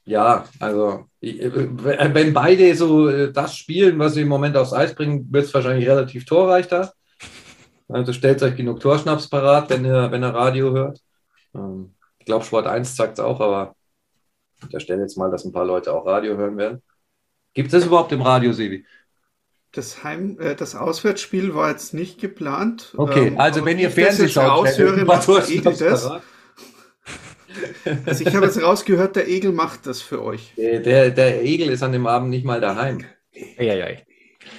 [0.04, 5.30] Ja, also wenn beide so äh, das spielen, was sie im Moment aufs Eis bringen,
[5.30, 6.92] wird es wahrscheinlich relativ torreich da.
[7.88, 11.00] Also stellt euch genug Torschnaps parat, wenn ihr, wenn ihr Radio hört.
[11.54, 13.74] Ähm, ich glaube, Sport 1 sagt es auch, aber
[14.56, 16.82] ich unterstelle jetzt mal, dass ein paar Leute auch Radio hören werden.
[17.54, 18.86] Gibt es überhaupt im Radio, Sebi?
[19.72, 22.94] Das, Heim, äh, das Auswärtsspiel war jetzt nicht geplant.
[22.96, 25.26] Okay, ähm, also wenn ihr Fernsehen schaut, aushöre, was
[25.78, 26.10] das.
[28.06, 30.52] Also ich habe jetzt rausgehört, der Egel macht das für euch.
[30.56, 33.04] Der, der, der Egel ist an dem Abend nicht mal daheim.
[33.58, 34.06] Eieiei.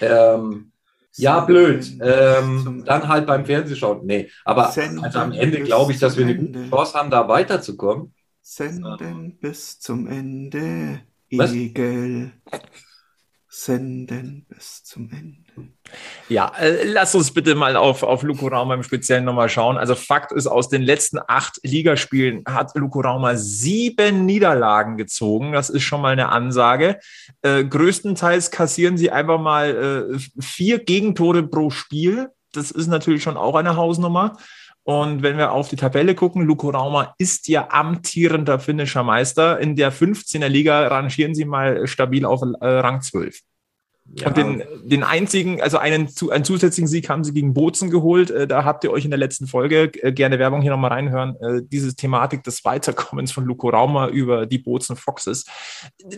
[0.01, 0.71] Ähm,
[1.15, 1.97] ja, blöd.
[2.01, 4.05] Ähm, dann halt beim Fernsehschauen.
[4.05, 6.69] Nee, aber also am Ende glaube ich, dass wir eine gute Ende.
[6.69, 8.13] Chance haben, da weiterzukommen.
[8.41, 11.53] Senden bis zum Ende, Was?
[11.53, 12.31] Egel.
[13.47, 15.38] Senden bis zum Ende.
[16.27, 19.77] Ja, äh, lass uns bitte mal auf, auf Luko Rauma im Speziellen nochmal schauen.
[19.77, 25.51] Also Fakt ist, aus den letzten acht Ligaspielen hat Luko Rauma sieben Niederlagen gezogen.
[25.51, 26.99] Das ist schon mal eine Ansage.
[27.41, 32.29] Äh, größtenteils kassieren sie einfach mal äh, vier Gegentore pro Spiel.
[32.53, 34.37] Das ist natürlich schon auch eine Hausnummer.
[34.83, 39.59] Und wenn wir auf die Tabelle gucken, Luko Rauma ist ja amtierender finnischer Meister.
[39.59, 43.39] In der 15er Liga rangieren sie mal stabil auf äh, Rang 12.
[44.15, 48.31] Ja, Und den, den einzigen, also einen, einen zusätzlichen Sieg haben sie gegen Bozen geholt.
[48.31, 51.35] Äh, Da habt ihr euch in der letzten Folge äh, gerne Werbung hier nochmal reinhören.
[51.41, 55.45] Äh, Diese Thematik des Weiterkommens von Luko Rauma über die Bozen Foxes,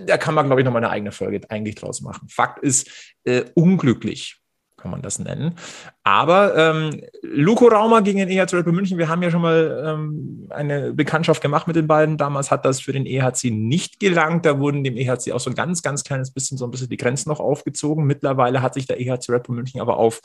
[0.05, 2.27] da kann man, glaube ich, nochmal eine eigene Folge eigentlich draus machen.
[2.29, 4.37] Fakt ist, äh, unglücklich
[4.77, 5.57] kann man das nennen.
[6.03, 9.83] Aber ähm, Luko Rauma gegen den EHC Red Bull München, wir haben ja schon mal
[9.85, 12.17] ähm, eine Bekanntschaft gemacht mit den beiden.
[12.17, 14.45] Damals hat das für den EHC nicht gelangt.
[14.45, 16.97] Da wurden dem EHC auch so ein ganz, ganz kleines bisschen so ein bisschen die
[16.97, 18.05] Grenzen noch aufgezogen.
[18.05, 20.21] Mittlerweile hat sich der EHC Red Bull München aber auf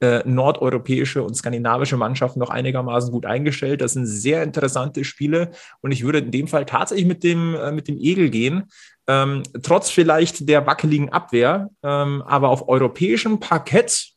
[0.00, 3.82] äh, nordeuropäische und skandinavische Mannschaften noch einigermaßen gut eingestellt.
[3.82, 7.70] Das sind sehr interessante Spiele und ich würde in dem Fall tatsächlich mit dem, äh,
[7.70, 8.64] mit dem Egel gehen.
[9.06, 14.14] Ähm, trotz vielleicht der wackeligen Abwehr, ähm, aber auf europäischem Parkett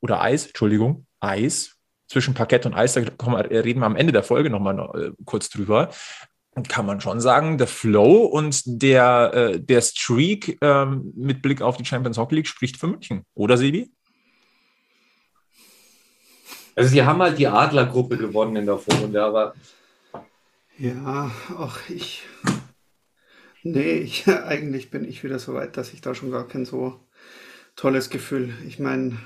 [0.00, 1.76] oder Eis, Entschuldigung, Eis,
[2.08, 5.48] zwischen Parkett und Eis, da reden wir am Ende der Folge nochmal noch, äh, kurz
[5.48, 5.90] drüber.
[6.50, 11.60] Und kann man schon sagen, der Flow und der, äh, der Streak ähm, mit Blick
[11.60, 13.26] auf die Champions Hockey League spricht für München.
[13.34, 13.90] Oder, Sebi?
[16.74, 19.54] Also sie haben halt die Adlergruppe gewonnen in der Vorrunde, aber
[20.78, 22.22] Ja, ach, ich.
[23.62, 27.00] Nee, ich, eigentlich bin ich wieder so weit, dass ich da schon gar kein so
[27.76, 28.54] tolles Gefühl.
[28.66, 29.18] Ich meine,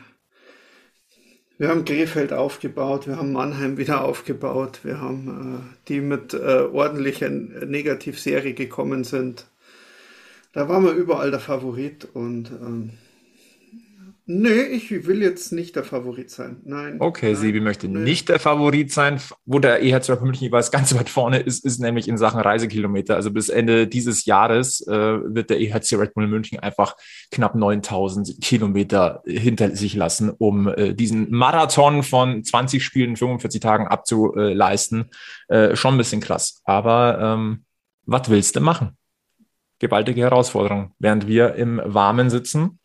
[1.61, 6.63] wir haben Krefeld aufgebaut, wir haben Mannheim wieder aufgebaut, wir haben äh, die mit äh,
[6.73, 9.45] ordentlicher Negativserie gekommen sind.
[10.55, 12.93] Da waren wir überall der Favorit und ähm,
[14.31, 16.61] nee, ich will jetzt nicht der Favorit sein.
[16.65, 16.97] Nein.
[17.01, 17.99] Okay, nein, Sebi möchte nee.
[17.99, 19.21] nicht der Favorit sein.
[19.45, 22.41] Wo der EHC Red Bull München jeweils ganz weit vorne ist, ist nämlich in Sachen
[22.41, 23.17] Reisekilometer.
[23.17, 26.97] Also bis Ende dieses Jahres äh, wird der EHC Red Bull München einfach
[27.31, 33.61] knapp 9000 Kilometer hinter sich lassen, um äh, diesen Marathon von 20 Spielen in 45
[33.61, 35.11] Tagen abzuleisten.
[35.49, 36.63] Äh, schon ein bisschen krass.
[36.65, 37.65] Aber ähm,
[38.07, 38.97] was willst du machen?
[39.79, 42.80] Gewaltige Herausforderung, während wir im Warmen sitzen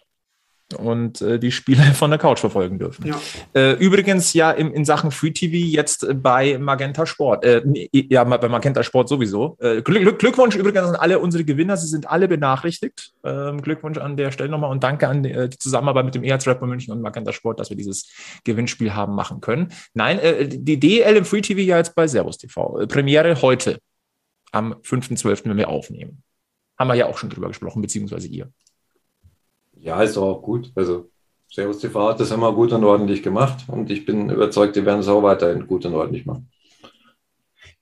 [0.77, 3.05] und äh, die Spiele von der Couch verfolgen dürfen.
[3.05, 3.19] Ja.
[3.53, 7.45] Äh, übrigens ja im, in Sachen Free TV jetzt bei Magenta Sport.
[7.45, 9.57] Äh, nee, ja, bei Magenta Sport sowieso.
[9.59, 11.77] Äh, Glück, Glück, Glückwunsch übrigens an alle unsere Gewinner.
[11.77, 13.13] Sie sind alle benachrichtigt.
[13.23, 16.23] Ähm, Glückwunsch an der Stelle nochmal und danke an die, äh, die Zusammenarbeit mit dem
[16.23, 18.11] EHC Rapper München und Magenta Sport, dass wir dieses
[18.43, 19.71] Gewinnspiel haben machen können.
[19.93, 22.85] Nein, äh, die DL im Free TV ja jetzt bei Servus TV.
[22.87, 23.77] Premiere heute
[24.51, 26.23] am 5.12., wenn wir aufnehmen.
[26.77, 28.49] Haben wir ja auch schon drüber gesprochen, beziehungsweise ihr.
[29.85, 30.71] Ja, ist doch auch gut.
[30.75, 31.09] Also
[31.49, 34.99] Servus TV hat das immer gut und ordentlich gemacht und ich bin überzeugt, die werden
[34.99, 36.49] es auch weiterhin gut und ordentlich machen.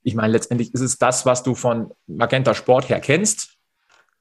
[0.03, 3.57] ich meine, letztendlich ist es das, was du von Magenta Sport her kennst,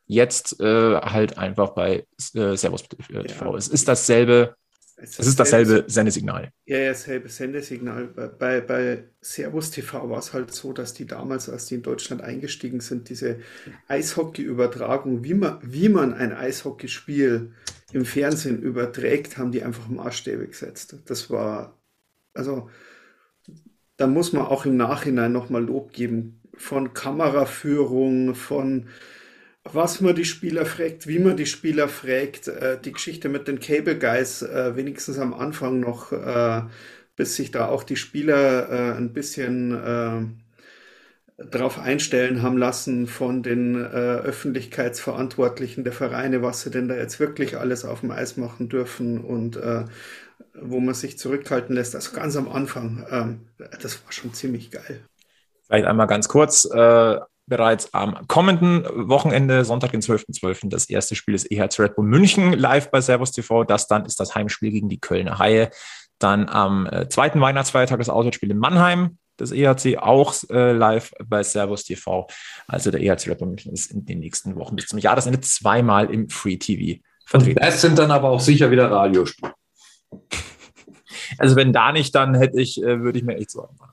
[0.07, 3.45] jetzt äh, halt einfach bei äh, Servus äh, TV.
[3.45, 3.57] Ja.
[3.57, 4.55] Es ist dasselbe,
[5.03, 6.53] es ist dasselbe Sendesignal.
[6.65, 8.07] Ja, ja, dasselbe Sendesignal.
[8.07, 12.23] Bei, bei, Servus TV war es halt so, dass die damals, als die in Deutschland
[12.23, 13.41] eingestiegen sind, diese
[13.89, 17.53] Eishockey-Übertragung, wie man, wie man ein Eishockeyspiel
[17.93, 20.97] im Fernsehen überträgt, haben die einfach Maßstäbe gesetzt.
[21.07, 21.79] Das war,
[22.33, 22.71] also,
[23.97, 26.41] da muss man auch im Nachhinein nochmal Lob geben.
[26.55, 28.89] Von Kameraführung, von
[29.65, 33.61] was man die Spieler fragt, wie man die Spieler fragt, äh, die Geschichte mit den
[33.61, 36.63] Cable Guys, äh, wenigstens am Anfang noch, äh,
[37.17, 39.73] bis sich da auch die Spieler äh, ein bisschen
[41.39, 46.97] äh, drauf einstellen haben lassen von den äh, Öffentlichkeitsverantwortlichen der Vereine, was sie denn da
[46.97, 49.59] jetzt wirklich alles auf dem Eis machen dürfen und
[50.55, 51.95] wo man sich zurückhalten lässt.
[51.95, 53.41] Also ganz am Anfang, ähm,
[53.81, 55.01] das war schon ziemlich geil.
[55.67, 56.67] Vielleicht einmal ganz kurz.
[56.67, 62.07] Äh, bereits am kommenden Wochenende, Sonntag, den 12.12., das erste Spiel des EHC Red Bull
[62.07, 63.65] München live bei Servus TV.
[63.65, 65.71] Das dann ist das Heimspiel gegen die Kölner Haie.
[66.19, 69.19] Dann am äh, zweiten Weihnachtsfeiertag das Auswärtsspiel in Mannheim.
[69.37, 72.29] Das EHC auch äh, live bei Servus TV.
[72.69, 76.13] Also der EHC Red Bull München ist in den nächsten Wochen bis zum Jahresende zweimal
[76.13, 77.61] im Free TV Und vertreten.
[77.61, 79.53] das sind dann aber auch sicher wieder Radiospiele.
[81.39, 83.93] Also wenn da nicht, dann hätte ich, äh, würde ich mir echt Sorgen machen.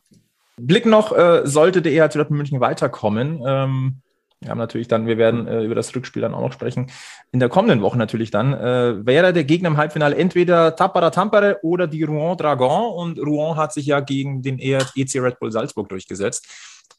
[0.59, 3.41] Blick noch, äh, sollte der EHC Dortmund München weiterkommen.
[3.45, 4.01] Ähm,
[4.41, 6.89] wir haben natürlich dann, wir werden äh, über das Rückspiel dann auch noch sprechen.
[7.31, 11.59] In der kommenden Woche natürlich dann äh, wäre der Gegner im Halbfinale entweder Tappara Tampere
[11.61, 12.93] oder die Rouen Dragon.
[12.93, 16.47] Und Rouen hat sich ja gegen den EC Red Bull Salzburg durchgesetzt.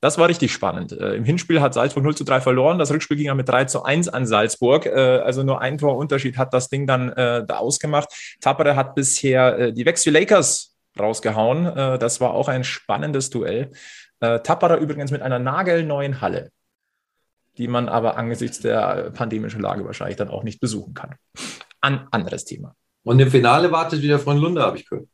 [0.03, 0.93] Das war richtig spannend.
[0.93, 2.79] Äh, Im Hinspiel hat Salzburg 0 zu 3 verloren.
[2.79, 4.87] Das Rückspiel ging dann mit 3 zu 1 an Salzburg.
[4.87, 8.09] Äh, also nur ein Torunterschied hat das Ding dann äh, da ausgemacht.
[8.41, 11.67] Tappere hat bisher äh, die Vexio Lakers rausgehauen.
[11.67, 13.71] Äh, das war auch ein spannendes Duell.
[14.21, 16.51] Äh, Tappara übrigens mit einer nagelneuen Halle
[17.61, 21.15] die man aber angesichts der pandemischen Lage wahrscheinlich dann auch nicht besuchen kann.
[21.83, 22.75] Ein anderes Thema.
[23.03, 25.09] Und im Finale wartet wieder Freund Lunde, habe ich gehört.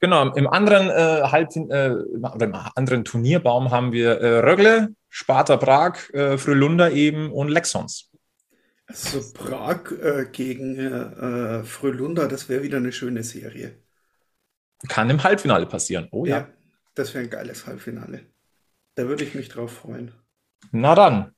[0.00, 6.10] Genau, im anderen, äh, Halb, äh, im anderen Turnierbaum haben wir äh, Rögle, Sparta Prag,
[6.12, 8.10] äh, Frölunda eben und Lexons.
[8.86, 13.78] Also Prag äh, gegen äh, Frölunda, das wäre wieder eine schöne Serie.
[14.88, 16.08] Kann im Halbfinale passieren.
[16.10, 16.38] Oh ja.
[16.38, 16.48] ja
[16.94, 18.22] das wäre ein geiles Halbfinale.
[18.94, 20.12] Da würde ich mich drauf freuen.
[20.72, 21.32] Na dann,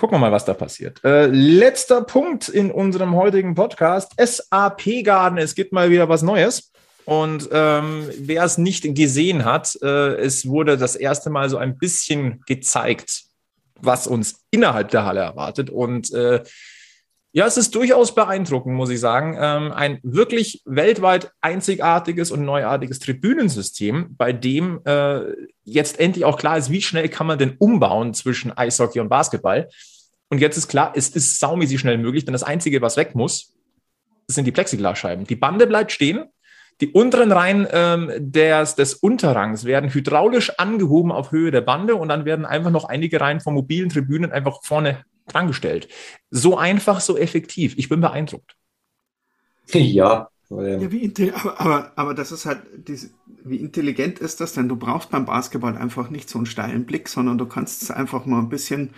[0.00, 1.04] Gucken wir mal, was da passiert.
[1.04, 5.36] Äh, letzter Punkt in unserem heutigen Podcast: SAP Garden.
[5.36, 6.72] Es gibt mal wieder was Neues.
[7.04, 11.76] Und ähm, wer es nicht gesehen hat, äh, es wurde das erste Mal so ein
[11.76, 13.24] bisschen gezeigt,
[13.78, 15.68] was uns innerhalb der Halle erwartet.
[15.68, 16.44] Und äh,
[17.32, 19.36] ja, es ist durchaus beeindruckend, muss ich sagen.
[19.38, 25.20] Ähm, ein wirklich weltweit einzigartiges und neuartiges Tribünensystem, bei dem äh,
[25.62, 29.68] jetzt endlich auch klar ist, wie schnell kann man denn umbauen zwischen Eishockey und Basketball.
[30.28, 33.54] Und jetzt ist klar, es ist saumäßig schnell möglich, denn das Einzige, was weg muss,
[34.26, 35.24] sind die Plexiglasscheiben.
[35.24, 36.24] Die Bande bleibt stehen.
[36.80, 42.08] Die unteren Reihen ähm, des, des Unterrangs werden hydraulisch angehoben auf Höhe der Bande und
[42.08, 45.88] dann werden einfach noch einige Reihen von mobilen Tribünen einfach vorne drangestellt.
[46.30, 47.74] So einfach, so effektiv.
[47.78, 48.56] Ich bin beeindruckt.
[49.72, 50.28] Ja.
[50.50, 53.10] ja wie aber, aber, aber das ist halt, diese,
[53.44, 54.68] wie intelligent ist das denn?
[54.68, 58.26] Du brauchst beim Basketball einfach nicht so einen steilen Blick, sondern du kannst es einfach
[58.26, 58.90] mal ein bisschen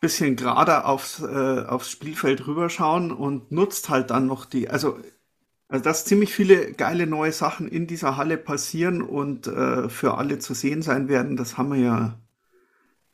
[0.00, 4.98] bisschen gerade aufs, äh, aufs Spielfeld rüberschauen und nutzt halt dann noch die, also,
[5.68, 10.38] also dass ziemlich viele geile neue Sachen in dieser Halle passieren und äh, für alle
[10.38, 12.20] zu sehen sein werden, das haben wir ja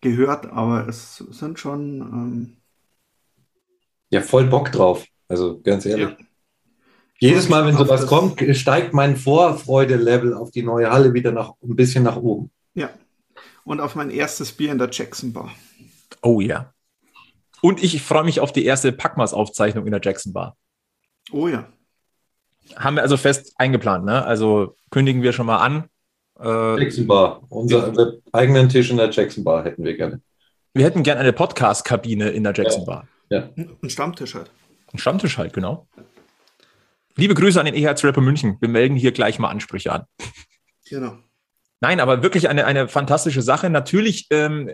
[0.04, 2.56] gehört, aber es sind schon ähm,
[4.10, 5.04] ja voll Bock drauf.
[5.26, 6.10] Also ganz ehrlich.
[6.10, 6.16] Ja.
[7.18, 11.74] Jedes Mal, wenn sowas kommt, steigt mein Vorfreude-Level auf die neue Halle wieder nach, ein
[11.74, 12.50] bisschen nach oben.
[12.74, 12.90] Ja.
[13.64, 15.50] Und auf mein erstes Bier in der Jackson Bar.
[16.22, 16.72] Oh ja.
[17.62, 20.56] Und ich freue mich auf die erste Packmas-Aufzeichnung in der Jackson Bar.
[21.32, 21.66] Oh ja.
[22.76, 24.24] Haben wir also fest eingeplant, ne?
[24.24, 25.88] Also kündigen wir schon mal an.
[26.40, 27.42] Äh, Jackson Bar.
[27.48, 30.20] Unser eigenen Tisch in der Jackson Bar hätten wir gerne.
[30.72, 32.86] Wir hätten gerne eine Podcast-Kabine in der Jackson ja.
[32.86, 33.08] Bar.
[33.30, 33.48] Ja.
[33.56, 34.50] Ein Stammtisch halt.
[34.92, 35.86] Ein Stammtisch halt, genau.
[37.16, 38.56] Liebe Grüße an den EHZ Rapper München.
[38.60, 40.04] Wir melden hier gleich mal Ansprüche an.
[40.88, 41.16] Genau.
[41.80, 43.70] Nein, aber wirklich eine, eine fantastische Sache.
[43.70, 44.70] Natürlich ähm,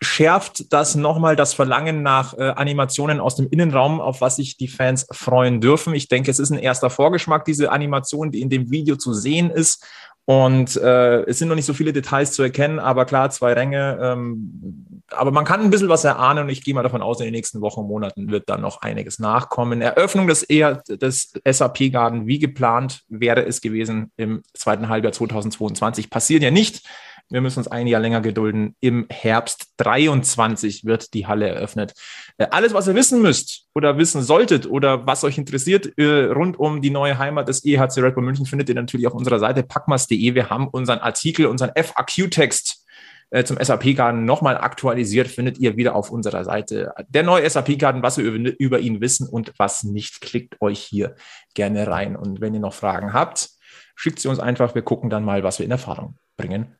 [0.00, 4.68] schärft das nochmal das Verlangen nach äh, Animationen aus dem Innenraum, auf was sich die
[4.68, 5.94] Fans freuen dürfen.
[5.94, 9.50] Ich denke, es ist ein erster Vorgeschmack, diese Animation, die in dem Video zu sehen
[9.50, 9.86] ist.
[10.24, 13.98] Und äh, es sind noch nicht so viele Details zu erkennen, aber klar, zwei Ränge.
[14.00, 17.24] Ähm, aber man kann ein bisschen was erahnen und ich gehe mal davon aus, in
[17.24, 19.80] den nächsten Wochen und Monaten wird dann noch einiges nachkommen.
[19.80, 26.08] Eröffnung des, eher des SAP Garden, wie geplant, wäre es gewesen im zweiten Halbjahr 2022.
[26.08, 26.86] Passiert ja nicht.
[27.32, 28.76] Wir müssen uns ein Jahr länger gedulden.
[28.80, 31.94] Im Herbst 23 wird die Halle eröffnet.
[32.36, 36.58] Äh, alles, was ihr wissen müsst oder wissen solltet oder was euch interessiert äh, rund
[36.58, 39.62] um die neue Heimat des EHC Red Bull München, findet ihr natürlich auf unserer Seite
[39.62, 40.34] packmas.de.
[40.34, 42.84] Wir haben unseren Artikel, unseren FAQ-Text
[43.30, 46.92] äh, zum SAP-Garden nochmal aktualisiert, findet ihr wieder auf unserer Seite.
[47.08, 51.14] Der neue SAP-Garden, was wir über, über ihn wissen und was nicht, klickt euch hier
[51.54, 52.14] gerne rein.
[52.14, 53.48] Und wenn ihr noch Fragen habt,
[53.94, 54.74] schickt sie uns einfach.
[54.74, 56.76] Wir gucken dann mal, was wir in Erfahrung bringen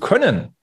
[0.00, 0.54] können.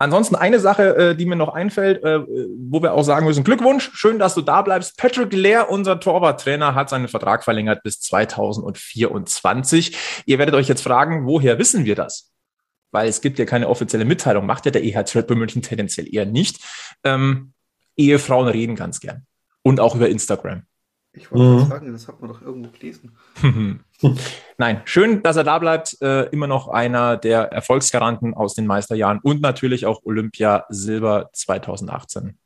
[0.00, 3.90] Ansonsten eine Sache, äh, die mir noch einfällt, äh, wo wir auch sagen müssen, Glückwunsch,
[3.94, 4.96] schön, dass du da bleibst.
[4.96, 10.22] Patrick Lehr, unser Torwarttrainer, hat seinen Vertrag verlängert bis 2024.
[10.24, 12.30] Ihr werdet euch jetzt fragen, woher wissen wir das?
[12.92, 16.26] Weil es gibt ja keine offizielle Mitteilung, macht ja der EHZ Red München tendenziell eher
[16.26, 16.60] nicht.
[17.02, 17.52] Ähm,
[17.96, 19.26] Ehefrauen reden ganz gern.
[19.62, 20.62] Und auch über Instagram.
[21.18, 21.68] Ich wollte mhm.
[21.68, 23.16] sagen, das hat man doch irgendwo gelesen.
[24.58, 26.00] Nein, schön, dass er da bleibt.
[26.00, 32.38] Äh, immer noch einer der Erfolgsgaranten aus den Meisterjahren und natürlich auch Olympia Silber 2018.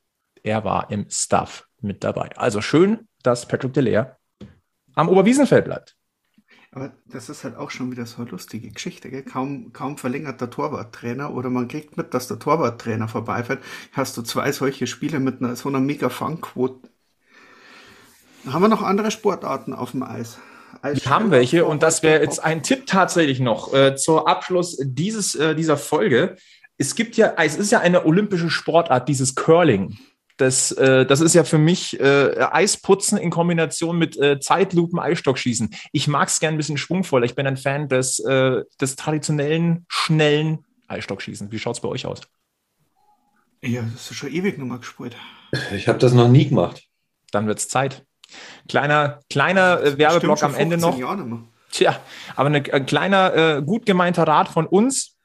[0.43, 2.31] Er war im Staff mit dabei.
[2.37, 4.16] Also schön, dass Patrick Delaire
[4.95, 5.97] am Oberwiesenfeld bleibt.
[6.75, 9.11] Aber das ist halt auch schon wieder so eine lustige Geschichte.
[9.11, 9.23] Gell?
[9.23, 13.62] Kaum, kaum verlängert der Torwarttrainer oder man kriegt mit, dass der Torwarttrainer vorbeifährt,
[13.93, 16.89] hast du zwei solche Spiele mit einer, so einer mega Fangquote
[18.51, 20.38] haben wir noch andere Sportarten auf dem Eis?
[20.82, 25.34] Wir haben welche und das wäre jetzt ein Tipp tatsächlich noch äh, zur Abschluss dieses,
[25.34, 26.36] äh, dieser Folge.
[26.76, 29.99] Es gibt ja, es ist ja eine olympische Sportart, dieses Curling.
[30.38, 35.72] Das, äh, das ist ja für mich äh, Eisputzen in Kombination mit äh, Zeitlupen, Eisstockschießen.
[35.93, 37.26] Ich mag es gern ein bisschen schwungvoller.
[37.26, 41.53] Ich bin ein Fan des, äh, des traditionellen, schnellen Eisstockschießen.
[41.53, 42.22] Wie schaut es bei euch aus?
[43.61, 45.14] Ja, das ist schon ewig nochmal gespielt.
[45.72, 46.88] Ich habe das noch nie gemacht.
[47.30, 48.05] Dann wird es Zeit.
[48.68, 50.97] Kleiner, kleiner äh, Werbeblock am Ende noch.
[51.70, 51.99] Tja,
[52.37, 55.16] aber eine, ein kleiner, äh, gut gemeinter Rat von uns.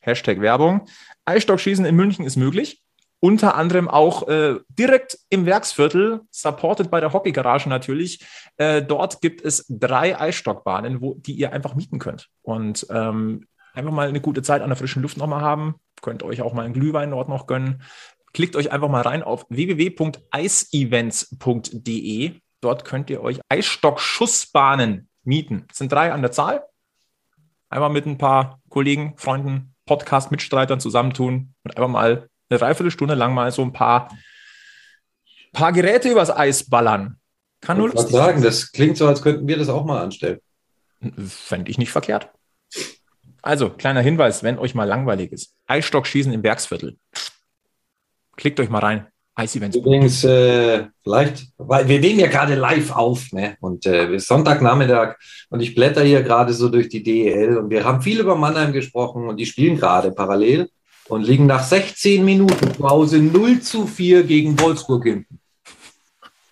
[0.00, 0.86] Hashtag Werbung.
[1.24, 2.82] Eisstockschießen in München ist möglich.
[3.20, 8.18] Unter anderem auch äh, direkt im Werksviertel, supported bei der Hockeygarage natürlich.
[8.56, 12.30] Äh, dort gibt es drei Eisstockbahnen, wo, die ihr einfach mieten könnt.
[12.42, 15.76] Und ähm, einfach mal eine gute Zeit an der frischen Luft nochmal haben.
[16.00, 17.84] Könnt euch auch mal einen Glühwein dort noch gönnen.
[18.32, 22.32] Klickt euch einfach mal rein auf www.eisevents.de.
[22.62, 25.66] Dort könnt ihr euch Eisstock-Schussbahnen mieten.
[25.70, 26.64] Es sind drei an der Zahl.
[27.68, 33.50] Einmal mit ein paar Kollegen, Freunden, Podcast-Mitstreitern zusammentun und einfach mal eine Dreiviertelstunde lang mal
[33.50, 34.16] so ein paar,
[35.52, 37.18] paar Geräte übers Eis ballern.
[37.60, 40.38] Kann nur lustig sagen, das klingt so, als könnten wir das auch mal anstellen.
[41.26, 42.30] Fände ich nicht verkehrt.
[43.40, 45.56] Also, kleiner Hinweis, wenn euch mal langweilig ist.
[45.66, 46.96] Eisstockschießen im Werksviertel.
[48.36, 49.11] Klickt euch mal rein.
[49.34, 49.76] Eis-Events.
[49.76, 53.56] Übrigens, äh, vielleicht, weil wir nehmen ja gerade live auf, ne?
[53.60, 55.16] Und äh, Sonntagnachmittag
[55.48, 58.72] und ich blätter hier gerade so durch die DEL und wir haben viel über Mannheim
[58.72, 60.68] gesprochen und die spielen gerade parallel
[61.08, 65.38] und liegen nach 16 Minuten zu Hause 0 zu 4 gegen Wolfsburg hinten.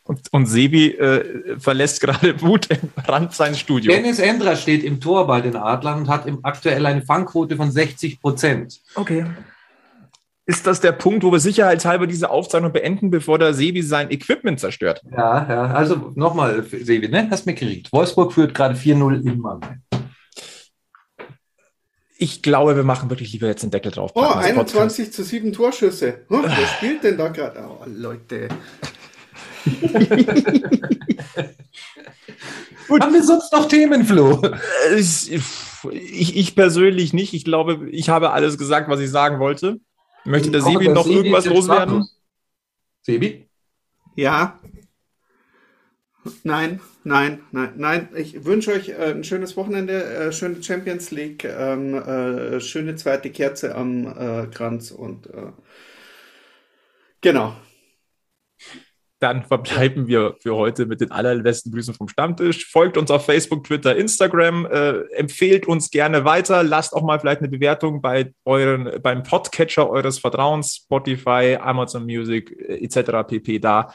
[0.04, 3.92] Und, und Sebi äh, verlässt gerade Wut im Rand sein Studio.
[3.92, 7.70] Dennis Endra steht im Tor bei den Adlern und hat im, aktuell eine Fangquote von
[7.70, 8.80] 60 Prozent.
[8.96, 9.24] Okay.
[10.50, 14.58] Ist das der Punkt, wo wir sicherheitshalber diese Aufzeichnung beenden, bevor der Sebi sein Equipment
[14.58, 15.00] zerstört?
[15.08, 15.66] Ja, ja.
[15.66, 17.28] Also nochmal, Sebi, ne?
[17.30, 17.92] Hast mir gekriegt.
[17.92, 19.60] Wolfsburg führt gerade 4-0 im Mann.
[22.18, 24.10] Ich glaube, wir machen wirklich lieber jetzt den Deckel drauf.
[24.16, 26.22] Oh, 21 zu 7 Torschüsse.
[26.28, 27.60] Oh, wer spielt denn da gerade?
[27.68, 28.48] Oh, Leute.
[32.88, 33.02] Gut.
[33.02, 34.42] Haben wir sonst noch Themen, Flo?
[34.96, 35.30] Ich,
[35.92, 37.34] ich, persönlich nicht.
[37.34, 39.78] Ich glaube, ich habe alles gesagt, was ich sagen wollte.
[40.30, 42.08] Möchte der Sebi noch Sebi irgendwas loswerden?
[43.02, 43.48] Sebi?
[44.14, 44.60] Ja.
[46.42, 48.08] Nein, nein, nein, nein.
[48.14, 53.30] Ich wünsche euch äh, ein schönes Wochenende, äh, schöne Champions League, ähm, äh, schöne zweite
[53.30, 55.52] Kerze am äh, Kranz und äh,
[57.20, 57.56] genau.
[59.20, 62.66] Dann verbleiben wir für heute mit den allerbesten Grüßen vom Stammtisch.
[62.70, 64.64] Folgt uns auf Facebook, Twitter, Instagram.
[64.64, 66.62] Äh, empfehlt uns gerne weiter.
[66.62, 72.50] Lasst auch mal vielleicht eine Bewertung bei euren, beim Podcatcher eures Vertrauens, Spotify, Amazon Music
[72.50, 73.28] äh, etc.
[73.28, 73.58] pp.
[73.58, 73.92] da.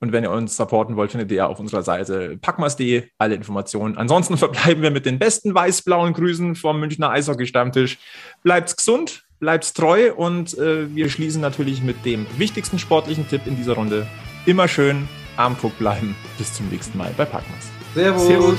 [0.00, 3.96] Und wenn ihr uns supporten wollt, findet ihr auf unserer Seite packmas.de alle Informationen.
[3.96, 7.98] Ansonsten verbleiben wir mit den besten weiß-blauen Grüßen vom Münchner Eishockey-Stammtisch.
[8.42, 13.56] Bleibt gesund, bleibt treu und äh, wir schließen natürlich mit dem wichtigsten sportlichen Tipp in
[13.56, 14.08] dieser Runde
[14.46, 16.14] immer schön am Armdruck bleiben.
[16.38, 17.70] Bis zum nächsten Mal bei Packmas.
[17.94, 18.26] Servus.
[18.26, 18.58] Servus.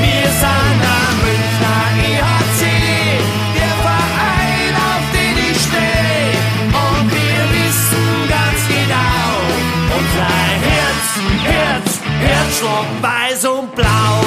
[0.00, 2.62] Wir sind am Münchner EHC,
[3.56, 6.34] der Verein, auf den ich stehe.
[6.72, 9.30] Und wir wissen ganz genau,
[9.98, 10.34] unser
[10.68, 11.06] Herz,
[11.44, 14.21] Herz, Herzschlag weiß und blau.